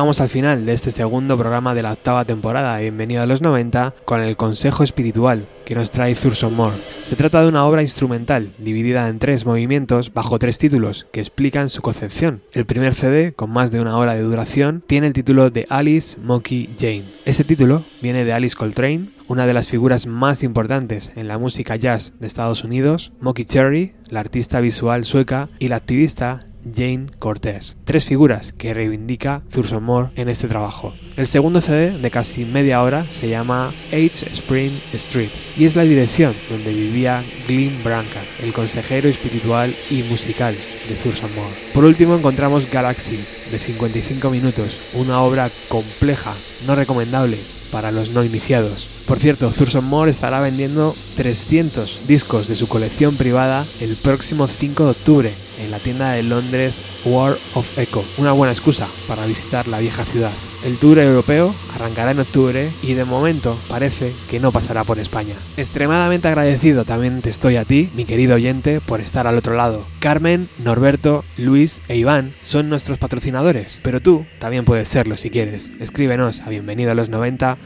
Llegamos 0.03 0.19
al 0.19 0.27
final 0.27 0.65
de 0.65 0.73
este 0.73 0.91
segundo 0.91 1.37
programa 1.37 1.73
de 1.73 1.81
la 1.81 1.93
octava 1.93 2.25
temporada, 2.25 2.77
Bienvenido 2.77 3.21
a 3.21 3.25
los 3.25 3.41
90, 3.41 3.95
con 4.03 4.19
el 4.19 4.35
Consejo 4.35 4.83
Espiritual 4.83 5.47
que 5.63 5.75
nos 5.75 5.91
trae 5.91 6.13
Thurston 6.13 6.53
Moore. 6.53 6.75
Se 7.03 7.15
trata 7.15 7.41
de 7.41 7.47
una 7.47 7.65
obra 7.65 7.81
instrumental 7.81 8.51
dividida 8.57 9.07
en 9.07 9.17
tres 9.17 9.45
movimientos 9.45 10.13
bajo 10.13 10.39
tres 10.39 10.57
títulos 10.59 11.07
que 11.13 11.21
explican 11.21 11.69
su 11.69 11.81
concepción. 11.81 12.41
El 12.51 12.65
primer 12.65 12.95
CD, 12.95 13.31
con 13.31 13.49
más 13.49 13.71
de 13.71 13.79
una 13.79 13.97
hora 13.97 14.13
de 14.13 14.23
duración, 14.23 14.83
tiene 14.85 15.07
el 15.07 15.13
título 15.13 15.49
de 15.51 15.65
Alice 15.69 16.19
Monkey 16.19 16.75
Jane. 16.77 17.05
Ese 17.23 17.45
título 17.45 17.85
viene 18.01 18.25
de 18.25 18.33
Alice 18.33 18.57
Coltrane, 18.57 19.07
una 19.29 19.47
de 19.47 19.53
las 19.53 19.69
figuras 19.69 20.05
más 20.05 20.43
importantes 20.43 21.13
en 21.15 21.29
la 21.29 21.37
música 21.37 21.77
jazz 21.77 22.11
de 22.19 22.27
Estados 22.27 22.65
Unidos, 22.65 23.13
Monkey 23.21 23.45
Cherry, 23.45 23.93
la 24.09 24.19
artista 24.19 24.59
visual 24.59 25.05
sueca, 25.05 25.47
y 25.59 25.69
la 25.69 25.77
activista 25.77 26.45
Jane 26.63 27.07
Cortez. 27.19 27.75
Tres 27.85 28.05
figuras 28.05 28.51
que 28.51 28.73
reivindica 28.73 29.41
Thurston 29.51 29.83
Moore 29.83 30.09
en 30.15 30.29
este 30.29 30.47
trabajo. 30.47 30.93
El 31.15 31.27
segundo 31.27 31.61
CD, 31.61 31.97
de 31.97 32.11
casi 32.11 32.45
media 32.45 32.81
hora, 32.81 33.05
se 33.09 33.29
llama 33.29 33.73
H 33.91 34.25
Spring 34.31 34.71
Street 34.93 35.29
y 35.57 35.65
es 35.65 35.75
la 35.75 35.83
dirección 35.83 36.33
donde 36.49 36.73
vivía 36.73 37.23
Glenn 37.47 37.83
Branca, 37.83 38.21
el 38.41 38.53
consejero 38.53 39.09
espiritual 39.09 39.73
y 39.89 40.03
musical 40.03 40.55
de 40.87 40.95
Thurston 40.95 41.33
Moore. 41.35 41.55
Por 41.73 41.85
último 41.85 42.15
encontramos 42.15 42.69
Galaxy, 42.69 43.19
de 43.51 43.59
55 43.59 44.29
minutos, 44.29 44.79
una 44.93 45.21
obra 45.21 45.49
compleja, 45.69 46.33
no 46.65 46.75
recomendable 46.75 47.37
para 47.73 47.91
los 47.91 48.11
no 48.11 48.23
iniciados. 48.23 48.87
Por 49.07 49.19
cierto, 49.19 49.49
Thurston 49.49 49.83
Moore 49.83 50.11
estará 50.11 50.39
vendiendo 50.39 50.95
300 51.15 52.01
discos 52.07 52.47
de 52.47 52.55
su 52.55 52.67
colección 52.67 53.17
privada 53.17 53.65
el 53.81 53.95
próximo 53.95 54.47
5 54.47 54.85
de 54.85 54.91
octubre 54.91 55.33
en 55.59 55.71
la 55.71 55.79
tienda 55.79 56.11
de 56.11 56.23
Londres 56.23 56.83
War 57.03 57.35
of 57.55 57.77
Echo, 57.77 58.05
una 58.17 58.31
buena 58.31 58.53
excusa 58.53 58.87
para 59.07 59.25
visitar 59.25 59.67
la 59.67 59.79
vieja 59.79 60.05
ciudad. 60.05 60.31
El 60.63 60.77
tour 60.77 60.97
europeo 60.97 61.53
arrancará 61.75 62.11
en 62.11 62.19
octubre 62.19 62.69
y 62.81 62.93
de 62.93 63.03
momento 63.03 63.57
parece 63.67 64.13
que 64.29 64.39
no 64.39 64.53
pasará 64.53 64.85
por 64.85 64.97
España. 64.97 65.35
Extremadamente 65.57 66.29
agradecido 66.29 66.85
también 66.85 67.21
te 67.21 67.29
estoy 67.29 67.57
a 67.57 67.65
ti, 67.65 67.89
mi 67.95 68.05
querido 68.05 68.35
oyente, 68.35 68.79
por 68.79 69.01
estar 69.01 69.27
al 69.27 69.37
otro 69.37 69.55
lado. 69.55 69.85
Carmen, 69.99 70.47
Norberto, 70.57 71.25
Luis 71.35 71.81
e 71.89 71.97
Iván 71.97 72.33
son 72.41 72.69
nuestros 72.69 72.97
patrocinadores, 72.97 73.81
pero 73.83 74.01
tú 74.01 74.25
también 74.39 74.63
puedes 74.63 74.87
serlo 74.87 75.17
si 75.17 75.29
quieres. 75.29 75.69
Escríbenos 75.81 76.39
a 76.39 76.49
bienvenido 76.49 76.91
a 76.91 76.95
los 76.95 77.09
90 77.09 77.57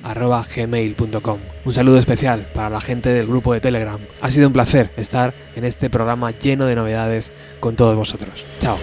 gmail.com. 0.56 1.40
Un 1.66 1.74
saludo 1.74 2.00
especial 2.00 2.50
para 2.56 2.72
la 2.72 2.82
gente 2.82 3.10
del 3.10 3.28
grupo 3.28 3.54
de 3.54 3.62
Telegram. 3.62 4.00
Ha 4.22 4.32
sido 4.32 4.48
un 4.48 4.54
placer 4.54 4.90
estar 4.98 5.36
en 5.56 5.66
este 5.66 5.92
programa 5.92 6.32
lleno 6.32 6.66
de 6.66 6.76
novedades 6.76 7.32
con 7.60 7.76
todos 7.76 7.96
vosotros. 7.96 8.44
Chao. 8.58 8.80